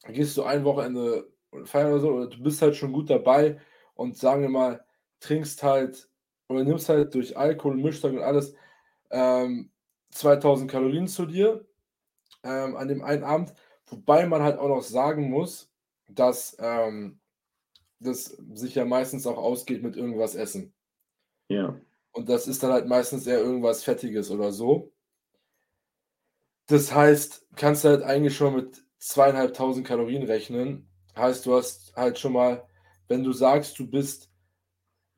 gehst 0.07 0.37
du 0.37 0.43
ein 0.43 0.65
Wochenende 0.65 1.31
feiern 1.65 1.93
oder 1.93 2.01
so, 2.01 2.11
oder 2.13 2.27
du 2.29 2.43
bist 2.43 2.61
halt 2.61 2.75
schon 2.75 2.93
gut 2.93 3.09
dabei 3.09 3.59
und 3.95 4.17
sagen 4.17 4.43
wir 4.43 4.49
mal, 4.49 4.85
trinkst 5.21 5.63
halt 5.63 6.09
oder 6.49 6.63
nimmst 6.63 6.89
halt 6.89 7.13
durch 7.15 7.37
Alkohol, 7.37 7.77
Mischzeug 7.77 8.13
und 8.15 8.23
alles 8.23 8.55
ähm, 9.11 9.71
2000 10.11 10.71
Kalorien 10.71 11.07
zu 11.07 11.25
dir 11.27 11.67
ähm, 12.43 12.75
an 12.77 12.87
dem 12.89 13.03
einen 13.03 13.23
Abend. 13.23 13.53
Wobei 13.87 14.27
man 14.27 14.43
halt 14.43 14.59
auch 14.59 14.69
noch 14.69 14.83
sagen 14.83 15.29
muss, 15.31 15.71
dass 16.09 16.57
ähm, 16.59 17.19
das 17.99 18.25
sich 18.55 18.75
ja 18.75 18.85
meistens 18.85 19.27
auch 19.27 19.37
ausgeht 19.37 19.83
mit 19.83 19.95
irgendwas 19.97 20.35
essen. 20.35 20.73
Ja. 21.49 21.79
Und 22.17 22.27
das 22.29 22.47
ist 22.47 22.63
dann 22.63 22.71
halt 22.71 22.87
meistens 22.87 23.27
eher 23.27 23.39
irgendwas 23.39 23.83
Fettiges 23.83 24.31
oder 24.31 24.51
so. 24.51 24.91
Das 26.65 26.91
heißt, 26.93 27.45
kannst 27.55 27.83
du 27.83 27.89
halt 27.89 28.01
eigentlich 28.01 28.35
schon 28.35 28.55
mit 28.55 28.83
zweieinhalbtausend 28.97 29.85
Kalorien 29.85 30.23
rechnen. 30.23 30.89
Heißt, 31.15 31.45
du 31.45 31.53
hast 31.55 31.95
halt 31.95 32.17
schon 32.17 32.33
mal, 32.33 32.65
wenn 33.07 33.23
du 33.23 33.33
sagst, 33.33 33.77
du 33.77 33.87
bist 33.87 34.31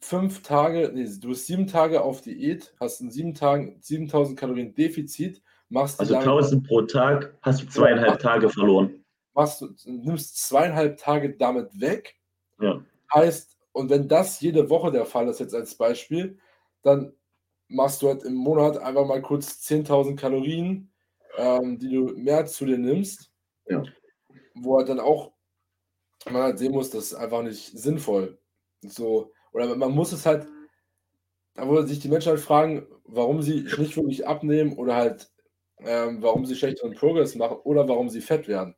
fünf 0.01 0.43
Tage, 0.43 0.91
nee, 0.93 1.07
du 1.19 1.29
bist 1.29 1.47
sieben 1.47 1.67
Tage 1.67 2.01
auf 2.01 2.19
Diät, 2.21 2.73
hast 2.81 2.99
in 2.99 3.12
sieben 3.12 3.33
Tagen 3.33 3.77
7000 3.81 4.38
Kalorien 4.38 4.75
Defizit, 4.75 5.41
machst 5.69 5.99
du 5.99 6.01
Also 6.01 6.13
damit- 6.15 6.27
1000 6.27 6.67
pro 6.67 6.81
Tag 6.81 7.38
hast 7.41 7.62
du 7.62 7.67
zweieinhalb 7.67 8.19
Tage 8.19 8.49
verloren. 8.49 9.05
machst 9.33 9.62
du, 9.62 9.69
nimmst 9.85 10.38
zweieinhalb 10.47 10.97
Tage 10.97 11.33
damit 11.38 11.79
weg. 11.79 12.17
Ja. 12.59 12.83
Heißt, 13.13 13.57
und 13.71 13.89
wenn 13.89 14.09
das 14.09 14.41
jede 14.41 14.69
Woche 14.69 14.91
der 14.91 15.05
Fall 15.05 15.29
ist, 15.29 15.39
jetzt 15.39 15.55
als 15.55 15.75
Beispiel, 15.75 16.38
dann 16.83 17.13
machst 17.67 18.01
du 18.01 18.09
halt 18.09 18.23
im 18.23 18.35
Monat 18.35 18.77
einfach 18.77 19.05
mal 19.05 19.21
kurz 19.21 19.61
10.000 19.61 20.19
Kalorien, 20.19 20.91
ähm, 21.37 21.79
die 21.79 21.89
du 21.93 22.05
mehr 22.17 22.45
zu 22.45 22.65
dir 22.65 22.77
nimmst. 22.77 23.31
Ja. 23.67 23.83
Wo 24.55 24.77
halt 24.77 24.89
dann 24.89 24.99
auch 24.99 25.33
man 26.29 26.43
halt 26.43 26.59
sehen 26.59 26.73
muss, 26.73 26.89
das 26.89 27.05
ist 27.05 27.13
einfach 27.15 27.41
nicht 27.43 27.77
sinnvoll. 27.77 28.39
So, 28.81 29.31
oder 29.53 29.75
man 29.75 29.91
muss 29.91 30.11
es 30.11 30.25
halt, 30.25 30.47
da 31.55 31.67
wo 31.67 31.81
sich 31.81 31.99
die 31.99 32.09
Menschen 32.09 32.29
halt 32.31 32.39
fragen, 32.39 32.87
warum 33.03 33.41
sie 33.41 33.61
nicht 33.61 33.97
wirklich 33.97 34.27
abnehmen 34.27 34.73
oder 34.77 34.95
halt, 34.95 35.31
ähm, 35.79 36.21
warum 36.21 36.45
sie 36.45 36.55
schlechteren 36.55 36.93
Progress 36.95 37.35
machen 37.35 37.57
oder 37.63 37.87
warum 37.87 38.09
sie 38.09 38.21
fett 38.21 38.47
werden. 38.47 38.75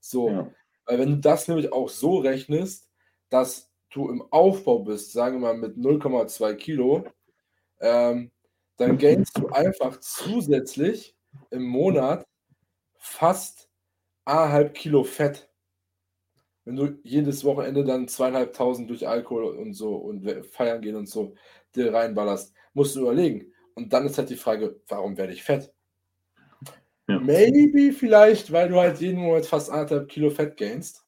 So, 0.00 0.28
Ja. 0.28 0.52
weil 0.86 0.98
wenn 0.98 1.10
du 1.10 1.18
das 1.18 1.48
nämlich 1.48 1.72
auch 1.72 1.88
so 1.88 2.18
rechnest, 2.18 2.90
dass 3.30 3.72
du 3.90 4.08
im 4.10 4.22
Aufbau 4.32 4.80
bist, 4.80 5.12
sagen 5.12 5.36
wir 5.42 5.54
mal 5.54 5.58
mit 5.58 5.76
0,2 5.78 6.54
Kilo, 6.54 7.04
ähm, 7.82 8.30
dann 8.78 8.96
gainst 8.96 9.38
du 9.38 9.48
einfach 9.48 10.00
zusätzlich 10.00 11.14
im 11.50 11.64
Monat 11.64 12.26
fast 12.98 13.68
1,5 14.24 14.68
Kilo 14.70 15.04
Fett. 15.04 15.50
Wenn 16.64 16.76
du 16.76 16.98
jedes 17.02 17.44
Wochenende 17.44 17.84
dann 17.84 18.06
zweieinhalbtausend 18.06 18.88
durch 18.88 19.06
Alkohol 19.06 19.56
und 19.56 19.74
so 19.74 19.96
und 19.96 20.24
feiern 20.46 20.80
gehen 20.80 20.94
und 20.94 21.08
so 21.08 21.34
dir 21.74 21.92
reinballerst, 21.92 22.54
musst 22.72 22.94
du 22.94 23.00
überlegen. 23.00 23.52
Und 23.74 23.92
dann 23.92 24.06
ist 24.06 24.18
halt 24.18 24.30
die 24.30 24.36
Frage, 24.36 24.80
warum 24.88 25.16
werde 25.16 25.32
ich 25.32 25.42
fett? 25.42 25.72
Ja. 27.08 27.18
Maybe 27.18 27.92
vielleicht, 27.92 28.52
weil 28.52 28.68
du 28.68 28.76
halt 28.78 29.00
jeden 29.00 29.20
Monat 29.20 29.46
fast 29.46 29.70
anderthalb 29.70 30.08
Kilo 30.08 30.30
Fett 30.30 30.56
gainst. 30.56 31.04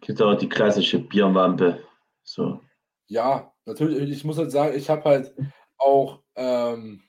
Gibt 0.00 0.20
auch 0.20 0.36
die 0.36 0.48
klassische 0.48 0.98
Bierwampe. 0.98 1.80
So. 2.24 2.60
Ja, 3.06 3.54
natürlich. 3.64 4.10
Ich 4.10 4.24
muss 4.24 4.38
halt 4.38 4.50
sagen, 4.50 4.76
ich 4.76 4.90
habe 4.90 5.04
halt 5.04 5.34
auch 5.86 6.22
ähm, 6.34 7.02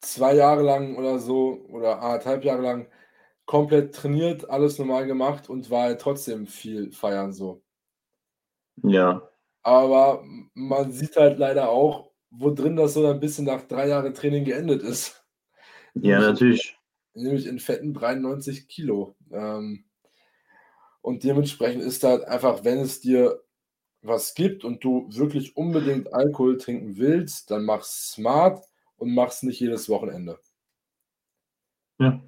zwei 0.00 0.34
Jahre 0.34 0.62
lang 0.62 0.96
oder 0.96 1.18
so 1.18 1.64
oder 1.68 2.02
anderthalb 2.02 2.44
Jahre 2.44 2.62
lang 2.62 2.88
komplett 3.46 3.94
trainiert, 3.94 4.48
alles 4.48 4.78
normal 4.78 5.06
gemacht 5.06 5.50
und 5.50 5.70
war 5.70 5.82
halt 5.84 6.00
trotzdem 6.00 6.46
viel 6.46 6.92
feiern 6.92 7.32
so. 7.32 7.62
Ja. 8.82 9.28
Aber 9.62 10.24
man 10.54 10.92
sieht 10.92 11.16
halt 11.16 11.38
leider 11.38 11.68
auch, 11.68 12.12
wo 12.30 12.50
drin 12.50 12.76
das 12.76 12.94
so 12.94 13.06
ein 13.06 13.20
bisschen 13.20 13.44
nach 13.44 13.62
drei 13.62 13.88
Jahren 13.88 14.14
Training 14.14 14.44
geendet 14.44 14.82
ist. 14.82 15.24
Ja, 15.94 16.20
nämlich 16.20 16.28
natürlich. 16.28 16.78
In, 17.14 17.22
nämlich 17.24 17.46
in 17.46 17.58
fetten 17.58 17.92
93 17.92 18.68
Kilo. 18.68 19.16
Ähm, 19.32 19.84
und 21.02 21.24
dementsprechend 21.24 21.82
ist 21.82 22.04
halt 22.04 22.24
einfach, 22.24 22.64
wenn 22.64 22.78
es 22.78 23.00
dir 23.00 23.42
was 24.02 24.34
gibt 24.34 24.64
und 24.64 24.82
du 24.82 25.06
wirklich 25.10 25.56
unbedingt 25.56 26.12
Alkohol 26.12 26.56
trinken 26.56 26.96
willst, 26.96 27.50
dann 27.50 27.64
mach 27.64 27.82
smart 27.82 28.64
und 28.96 29.14
mach's 29.14 29.42
nicht 29.42 29.60
jedes 29.60 29.88
Wochenende. 29.88 30.38
Ja. 31.98 32.20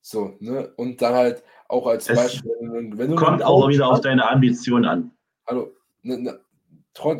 So, 0.00 0.36
ne? 0.40 0.72
Und 0.76 1.00
dann 1.00 1.14
halt 1.14 1.44
auch 1.68 1.86
als 1.86 2.08
es 2.08 2.16
Beispiel, 2.16 2.52
wenn 2.60 3.10
du. 3.10 3.16
Kommt 3.16 3.42
auch 3.42 3.68
wieder 3.68 3.88
auf 3.88 4.00
deine 4.00 4.28
Ambition 4.28 4.84
an. 4.84 5.12
Also, 5.44 5.74
ne, 6.02 6.18
ne, 6.18 6.40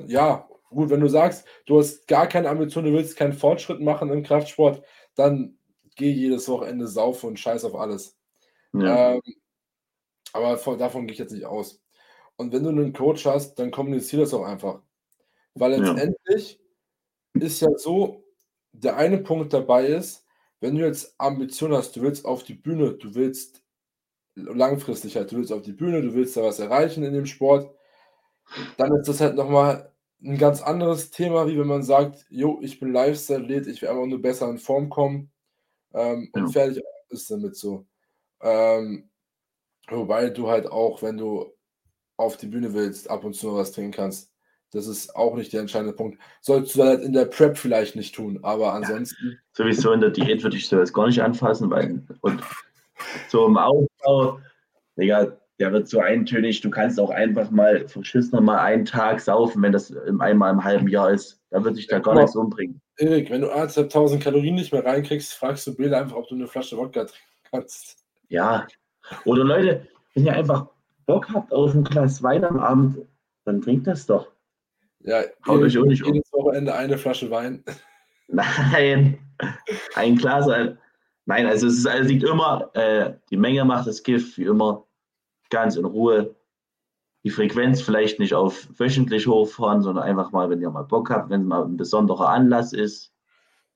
ja, 0.09 0.49
gut, 0.69 0.91
wenn 0.91 1.01
du 1.01 1.09
sagst, 1.09 1.47
du 1.67 1.79
hast 1.79 2.07
gar 2.09 2.27
keine 2.27 2.49
Ambition, 2.49 2.85
du 2.85 2.93
willst 2.93 3.17
keinen 3.17 3.33
Fortschritt 3.33 3.81
machen 3.81 4.11
im 4.11 4.23
Kraftsport, 4.23 4.83
dann 5.15 5.57
geh 5.97 6.11
jedes 6.11 6.49
Wochenende 6.49 6.87
saufen 6.87 7.29
und 7.29 7.41
scheiß 7.41 7.65
auf 7.65 7.75
alles. 7.75 8.19
Ja. 8.73 9.13
Ähm, 9.13 9.23
aber 10.33 10.59
von, 10.59 10.79
davon 10.79 11.07
gehe 11.07 11.13
ich 11.13 11.19
jetzt 11.19 11.33
nicht 11.33 11.47
aus. 11.47 11.83
Und 12.37 12.53
wenn 12.53 12.63
du 12.63 12.71
einen 12.71 12.93
Coach 12.93 13.27
hast, 13.27 13.57
dann 13.57 13.71
kommuniziere 13.71 14.23
das 14.23 14.35
auch 14.35 14.45
einfach. 14.45 14.81
Weil 15.55 15.81
letztendlich 15.81 16.61
ja. 17.35 17.43
ist 17.43 17.61
ja 17.61 17.69
so, 17.77 18.25
der 18.73 18.97
eine 18.97 19.19
Punkt 19.19 19.53
dabei 19.53 19.87
ist, 19.87 20.27
wenn 20.61 20.77
du 20.77 20.85
jetzt 20.85 21.15
Ambition 21.19 21.73
hast, 21.73 21.97
du 21.97 22.03
willst 22.03 22.25
auf 22.25 22.45
die 22.45 22.55
Bühne, 22.55 22.95
du 22.95 23.15
willst 23.15 23.63
langfristig 24.35 25.17
halt, 25.17 25.31
du 25.33 25.37
willst 25.37 25.53
auf 25.53 25.63
die 25.63 25.73
Bühne, 25.73 26.01
du 26.03 26.15
willst 26.15 26.37
da 26.37 26.43
was 26.43 26.59
erreichen 26.59 27.05
in 27.05 27.13
dem 27.13 27.27
Sport, 27.27 27.75
dann 28.77 28.95
ist 28.97 29.09
das 29.09 29.21
halt 29.21 29.37
nochmal 29.37 29.93
ein 30.23 30.39
ganz 30.39 30.63
anderes 30.63 31.11
Thema, 31.11 31.49
wie 31.49 31.59
wenn 31.59 31.67
man 31.67 31.83
sagt, 31.83 32.25
jo, 32.31 32.61
ich 32.63 32.79
bin 32.79 32.93
Lifestyle-Athlet, 32.93 33.67
ich 33.67 33.83
will 33.83 33.89
einfach 33.89 34.07
nur 34.07 34.23
besser 34.23 34.49
in 34.49 34.59
Form 34.59 34.89
kommen 34.89 35.33
ähm, 35.95 36.31
ja. 36.35 36.43
und 36.43 36.53
fertig 36.53 36.83
ist 37.09 37.31
damit 37.31 37.57
so. 37.57 37.87
Ähm, 38.41 39.11
wobei 39.89 40.31
du 40.31 40.49
halt 40.49 40.71
auch, 40.71 41.03
wenn 41.03 41.19
du 41.19 41.53
auf 42.23 42.37
die 42.37 42.47
Bühne 42.47 42.73
willst, 42.73 43.11
ab 43.11 43.25
und 43.25 43.35
zu 43.35 43.55
was 43.55 43.73
trinken 43.73 43.93
kannst. 43.93 44.31
Das 44.73 44.87
ist 44.87 45.15
auch 45.15 45.37
nicht 45.37 45.53
der 45.53 45.61
entscheidende 45.61 45.93
Punkt. 45.93 46.19
Solltest 46.41 46.77
du 46.77 46.83
halt 46.83 47.03
in 47.03 47.13
der 47.13 47.27
Prep 47.27 47.59
vielleicht 47.59 47.95
nicht 47.95 48.15
tun, 48.15 48.39
aber 48.43 48.73
ansonsten. 48.73 49.33
Ja, 49.33 49.37
sowieso 49.53 49.93
in 49.93 50.01
der 50.01 50.11
Diät 50.11 50.43
würde 50.43 50.57
ich 50.57 50.67
sowas 50.67 50.93
gar 50.93 51.07
nicht 51.07 51.21
anfassen, 51.21 51.71
weil 51.71 52.03
und 52.23 52.43
so 53.29 53.47
im 53.47 53.59
Aufbau, 53.59 54.41
Digga, 54.97 55.37
der 55.59 55.73
wird 55.73 55.89
so 55.89 56.01
eintönig. 56.01 56.63
Du 56.63 56.71
kannst 56.71 56.99
auch 56.99 57.11
einfach 57.11 57.51
mal 57.51 57.87
verschissen 57.87 58.43
mal 58.45 58.59
einen 58.59 58.87
Tag 58.87 59.21
saufen, 59.21 59.63
wenn 59.63 59.73
das 59.73 59.95
einmal 60.19 60.53
im 60.53 60.65
halben 60.65 60.89
Jahr 60.89 61.11
ist. 61.11 61.41
Da 61.51 61.63
würde 61.63 61.79
ich 61.79 61.87
da 61.87 61.99
gar 61.99 62.15
nichts 62.15 62.35
umbringen. 62.35 62.81
Erik, 62.97 63.31
wenn 63.31 63.43
du 63.43 63.53
1.500 63.53 64.21
Kalorien 64.21 64.55
nicht 64.55 64.73
mehr 64.73 64.85
reinkriegst, 64.85 65.35
fragst 65.35 65.67
du 65.67 65.75
Bill 65.75 65.95
einfach, 65.95 66.17
ob 66.17 66.29
du 66.29 66.35
eine 66.35 66.47
Flasche 66.47 66.77
Wodka 66.79 67.05
trinken 67.05 67.49
kannst. 67.51 68.05
Ja. 68.29 68.67
Oder 69.25 69.45
Leute, 69.45 69.87
wenn 70.15 70.27
ihr 70.27 70.35
einfach 70.35 70.69
Bock 71.13 71.29
habt 71.31 71.53
auf 71.53 71.75
ein 71.75 71.85
Glas 71.85 72.23
Wein 72.23 72.45
am 72.45 72.59
Abend, 72.59 73.07
dann 73.45 73.61
trinkt 73.61 73.87
das 73.87 74.07
doch. 74.07 74.29
Ja, 75.01 75.23
Haut 75.47 75.61
euch 75.61 75.77
auch 75.77 75.85
nicht 75.85 76.05
jedes 76.07 76.33
um. 76.33 76.45
Wochenende 76.45 76.75
eine 76.75 76.97
Flasche 76.97 77.31
Wein. 77.31 77.63
Nein, 78.29 79.19
ein 79.95 80.17
Glas. 80.17 80.47
Nein, 81.27 81.47
also 81.47 81.67
es 81.67 81.79
ist, 81.79 81.87
also 81.87 82.09
liegt 82.09 82.25
immer, 82.25 82.71
äh, 82.75 83.15
die 83.31 83.37
Menge 83.37 83.65
macht 83.65 83.87
das 83.87 84.03
Gift, 84.03 84.39
wie 84.39 84.45
immer, 84.45 84.87
ganz 85.51 85.77
in 85.77 85.85
Ruhe. 85.85 86.35
Die 87.25 87.31
Frequenz 87.31 87.83
vielleicht 87.83 88.19
nicht 88.19 88.35
auf 88.35 88.69
wöchentlich 88.79 89.27
hochfahren, 89.27 89.83
sondern 89.83 90.05
einfach 90.05 90.33
mal, 90.33 90.49
wenn 90.49 90.63
ihr 90.63 90.71
mal 90.71 90.83
Bock 90.83 91.11
habt, 91.11 91.31
wenn 91.31 91.43
es 91.43 91.47
mal 91.47 91.65
ein 91.65 91.77
besonderer 91.77 92.31
Anlass 92.31 92.73
ist, 92.73 93.13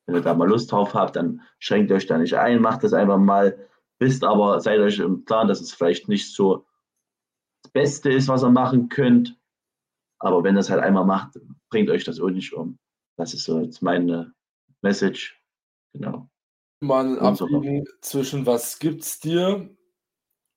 wenn 0.06 0.14
ihr 0.14 0.22
da 0.22 0.34
mal 0.34 0.48
Lust 0.48 0.72
drauf 0.72 0.94
habt, 0.94 1.16
dann 1.16 1.42
schränkt 1.58 1.92
euch 1.92 2.06
da 2.06 2.16
nicht 2.16 2.34
ein, 2.34 2.62
macht 2.62 2.82
das 2.82 2.94
einfach 2.94 3.18
mal. 3.18 3.58
Wisst 3.98 4.24
aber, 4.24 4.60
seid 4.60 4.80
euch 4.80 4.98
im 4.98 5.24
Plan, 5.24 5.48
dass 5.48 5.60
es 5.60 5.72
vielleicht 5.72 6.08
nicht 6.08 6.34
so 6.34 6.64
Beste 7.68 8.10
ist, 8.10 8.28
was 8.28 8.42
ihr 8.42 8.50
machen 8.50 8.88
könnt. 8.88 9.38
Aber 10.18 10.42
wenn 10.44 10.56
es 10.56 10.70
halt 10.70 10.82
einmal 10.82 11.04
macht, 11.04 11.38
bringt 11.68 11.90
euch 11.90 12.04
das 12.04 12.20
auch 12.20 12.30
nicht 12.30 12.52
um. 12.52 12.78
Das 13.16 13.34
ist 13.34 13.44
so 13.44 13.60
jetzt 13.60 13.82
meine 13.82 14.32
Message. 14.82 15.40
Genau. 15.92 16.28
Man 16.80 17.18
abwiegen 17.18 17.84
zwischen 18.02 18.44
was 18.44 18.78
gibt 18.78 19.02
es 19.02 19.18
dir 19.18 19.74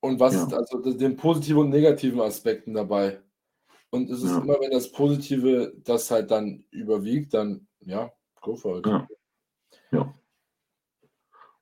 und 0.01 0.19
was 0.19 0.33
ja. 0.33 0.43
ist 0.43 0.53
also 0.53 0.79
den 0.93 1.15
positiven 1.15 1.61
und 1.61 1.69
negativen 1.69 2.19
Aspekten 2.19 2.73
dabei. 2.73 3.21
Und 3.91 4.09
es 4.09 4.21
ist 4.21 4.31
ja. 4.31 4.41
immer, 4.41 4.59
wenn 4.59 4.71
das 4.71 4.91
Positive 4.91 5.73
das 5.83 6.11
halt 6.11 6.29
dann 6.31 6.65
überwiegt, 6.71 7.33
dann 7.33 7.67
ja, 7.79 8.11
go 8.41 8.55
for 8.55 8.79
it. 8.79 8.85
Ja. 8.85 9.07
ja. 9.91 10.13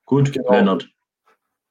Gut, 0.04 0.32
genau. 0.32 0.50
Leonard. 0.50 0.88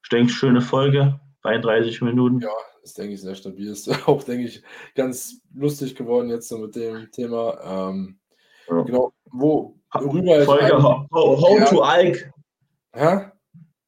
Ich 0.04 0.10
denke, 0.10 0.32
schöne 0.32 0.62
Folge, 0.62 1.20
33 1.44 2.02
Minuten. 2.02 2.40
Ja, 2.40 2.50
ist, 2.88 2.98
denke 2.98 3.14
ich, 3.14 3.22
sehr 3.22 3.36
stabil. 3.36 3.68
Ist 3.68 3.90
auch, 4.08 4.24
denke 4.24 4.46
ich, 4.46 4.64
ganz 4.96 5.42
lustig 5.54 5.96
geworden 5.96 6.30
jetzt 6.30 6.48
so 6.48 6.58
mit 6.58 6.76
dem 6.76 7.12
Thema. 7.12 7.90
Ähm, 7.90 8.20
ja. 8.70 8.82
Genau, 8.82 9.14
wo, 9.26 9.78
worüber 9.94 10.42
Folge, 10.44 10.82
how, 10.82 11.08
how 11.12 11.70
to 11.70 11.82
Alk. 11.82 12.32
Hä? 12.94 13.32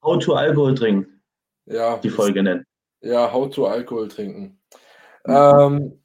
How 0.03 0.19
to 0.19 0.33
Alkohol 0.33 0.75
trinken. 0.75 1.21
Ja. 1.65 1.97
Die 1.97 2.09
Folge 2.09 2.41
nennen. 2.43 2.65
Ja, 3.01 3.31
How 3.31 3.49
to 3.49 3.65
Alkohol 3.65 4.07
trinken. 4.07 4.59
Mhm. 5.25 5.33
Ähm, 5.33 6.03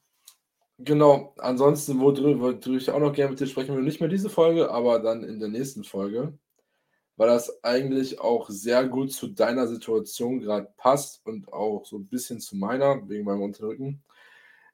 genau, 0.78 1.34
ansonsten, 1.38 2.00
worüber 2.00 2.54
ich 2.76 2.90
auch 2.90 3.00
noch 3.00 3.12
gerne 3.12 3.30
mit 3.30 3.40
dir 3.40 3.46
sprechen 3.46 3.74
will, 3.76 3.82
nicht 3.82 4.00
mehr 4.00 4.08
diese 4.08 4.30
Folge, 4.30 4.70
aber 4.70 5.00
dann 5.00 5.24
in 5.24 5.40
der 5.40 5.48
nächsten 5.48 5.84
Folge, 5.84 6.38
weil 7.16 7.28
das 7.28 7.62
eigentlich 7.64 8.20
auch 8.20 8.48
sehr 8.50 8.86
gut 8.88 9.12
zu 9.12 9.28
deiner 9.28 9.66
Situation 9.66 10.40
gerade 10.40 10.68
passt 10.76 11.24
und 11.26 11.52
auch 11.52 11.84
so 11.84 11.98
ein 11.98 12.08
bisschen 12.08 12.40
zu 12.40 12.56
meiner, 12.56 13.08
wegen 13.08 13.24
meinem 13.24 13.42
Unterrücken, 13.42 14.02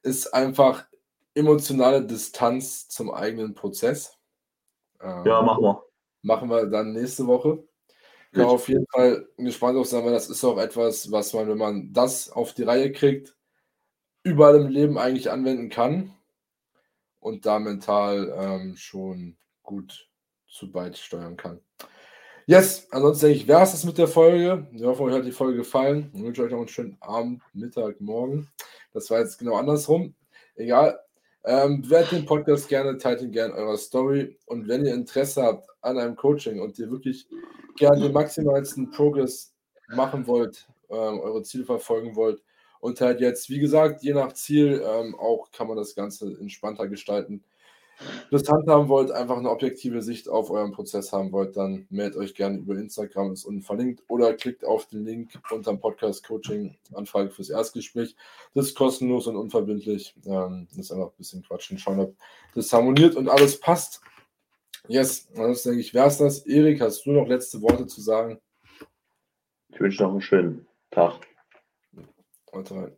ist 0.02 0.32
einfach 0.32 0.86
emotionale 1.34 2.04
Distanz 2.04 2.88
zum 2.88 3.10
eigenen 3.10 3.54
Prozess. 3.54 4.18
Ähm, 5.00 5.24
ja, 5.24 5.42
machen 5.42 5.62
wir. 5.62 5.84
Machen 6.22 6.50
wir 6.50 6.66
dann 6.66 6.92
nächste 6.92 7.26
Woche. 7.26 7.62
Ja, 8.32 8.44
auf 8.44 8.68
jeden 8.68 8.86
Fall 8.86 9.28
gespannt 9.38 9.76
auf 9.76 9.86
sein, 9.86 10.04
weil 10.04 10.12
das 10.12 10.30
ist 10.30 10.44
auch 10.44 10.58
etwas, 10.58 11.10
was 11.10 11.32
man, 11.32 11.48
wenn 11.48 11.58
man 11.58 11.92
das 11.92 12.30
auf 12.30 12.54
die 12.54 12.62
Reihe 12.62 12.92
kriegt, 12.92 13.36
überall 14.22 14.56
im 14.56 14.68
Leben 14.68 14.98
eigentlich 14.98 15.30
anwenden 15.30 15.68
kann 15.68 16.14
und 17.18 17.44
da 17.44 17.58
mental 17.58 18.32
ähm, 18.36 18.76
schon 18.76 19.36
gut 19.62 20.08
zu 20.46 20.70
beisteuern 20.70 21.36
kann. 21.36 21.60
Yes, 22.50 22.88
ansonsten 22.90 23.26
denke 23.26 23.42
ich, 23.42 23.46
wäre 23.46 23.62
es 23.62 23.70
das 23.70 23.84
mit 23.84 23.96
der 23.96 24.08
Folge. 24.08 24.66
Ich 24.72 24.82
hoffe, 24.82 25.04
euch 25.04 25.14
hat 25.14 25.24
die 25.24 25.30
Folge 25.30 25.58
gefallen. 25.58 26.10
Ich 26.12 26.20
wünsche 26.20 26.42
euch 26.42 26.50
noch 26.50 26.58
einen 26.58 26.66
schönen 26.66 26.96
Abend, 26.98 27.40
Mittag, 27.52 28.00
Morgen. 28.00 28.48
Das 28.92 29.08
war 29.08 29.20
jetzt 29.20 29.38
genau 29.38 29.54
andersrum. 29.54 30.16
Egal. 30.56 30.98
Ähm, 31.44 31.82
bewertet 31.82 32.10
den 32.10 32.26
Podcast 32.26 32.68
gerne, 32.68 32.98
teilt 32.98 33.22
ihn 33.22 33.30
gerne 33.30 33.54
eurer 33.54 33.76
Story. 33.76 34.36
Und 34.46 34.66
wenn 34.66 34.84
ihr 34.84 34.94
Interesse 34.94 35.44
habt 35.44 35.68
an 35.80 35.96
einem 35.96 36.16
Coaching 36.16 36.58
und 36.58 36.76
ihr 36.80 36.90
wirklich 36.90 37.28
gerne 37.76 38.00
den 38.00 38.12
maximalsten 38.12 38.90
Progress 38.90 39.54
machen 39.94 40.26
wollt, 40.26 40.66
ähm, 40.88 41.20
eure 41.20 41.44
Ziele 41.44 41.64
verfolgen 41.64 42.16
wollt 42.16 42.42
und 42.80 43.00
halt 43.00 43.20
jetzt, 43.20 43.48
wie 43.48 43.60
gesagt, 43.60 44.02
je 44.02 44.12
nach 44.12 44.32
Ziel 44.32 44.82
ähm, 44.84 45.14
auch 45.14 45.52
kann 45.52 45.68
man 45.68 45.76
das 45.76 45.94
Ganze 45.94 46.36
entspannter 46.40 46.88
gestalten. 46.88 47.44
Das 48.30 48.48
handhaben 48.48 48.88
wollt, 48.88 49.10
einfach 49.10 49.36
eine 49.36 49.50
objektive 49.50 50.02
Sicht 50.02 50.28
auf 50.28 50.50
euren 50.50 50.72
Prozess 50.72 51.12
haben 51.12 51.32
wollt, 51.32 51.56
dann 51.56 51.86
meldet 51.90 52.16
euch 52.18 52.34
gerne 52.34 52.58
über 52.58 52.74
Instagram, 52.74 53.32
ist 53.32 53.44
unten 53.44 53.62
verlinkt, 53.62 54.02
oder 54.08 54.34
klickt 54.34 54.64
auf 54.64 54.86
den 54.86 55.04
Link 55.04 55.32
unter 55.50 55.72
dem 55.72 55.80
Podcast 55.80 56.26
Coaching 56.26 56.76
Anfrage 56.94 57.30
fürs 57.30 57.50
Erstgespräch. 57.50 58.16
Das 58.54 58.66
ist 58.66 58.76
kostenlos 58.76 59.26
und 59.26 59.36
unverbindlich. 59.36 60.14
Ähm, 60.24 60.66
das 60.70 60.78
ist 60.78 60.92
einfach 60.92 61.08
ein 61.08 61.16
bisschen 61.18 61.42
quatschen, 61.42 61.78
schauen, 61.78 62.00
ob 62.00 62.14
das 62.54 62.72
harmoniert 62.72 63.16
und 63.16 63.28
alles 63.28 63.58
passt. 63.60 64.00
Yes, 64.88 65.28
das 65.34 65.62
denke 65.62 65.80
ich, 65.80 65.94
wäre 65.94 66.08
es 66.08 66.18
das. 66.18 66.46
Erik, 66.46 66.80
hast 66.80 67.04
du 67.06 67.12
noch 67.12 67.28
letzte 67.28 67.60
Worte 67.62 67.86
zu 67.86 68.00
sagen? 68.00 68.40
Ich 69.68 69.80
wünsche 69.80 70.02
noch 70.02 70.10
einen 70.10 70.20
schönen 70.20 70.66
Tag. 70.90 71.26
Heute 72.52 72.74
rein. 72.74 72.96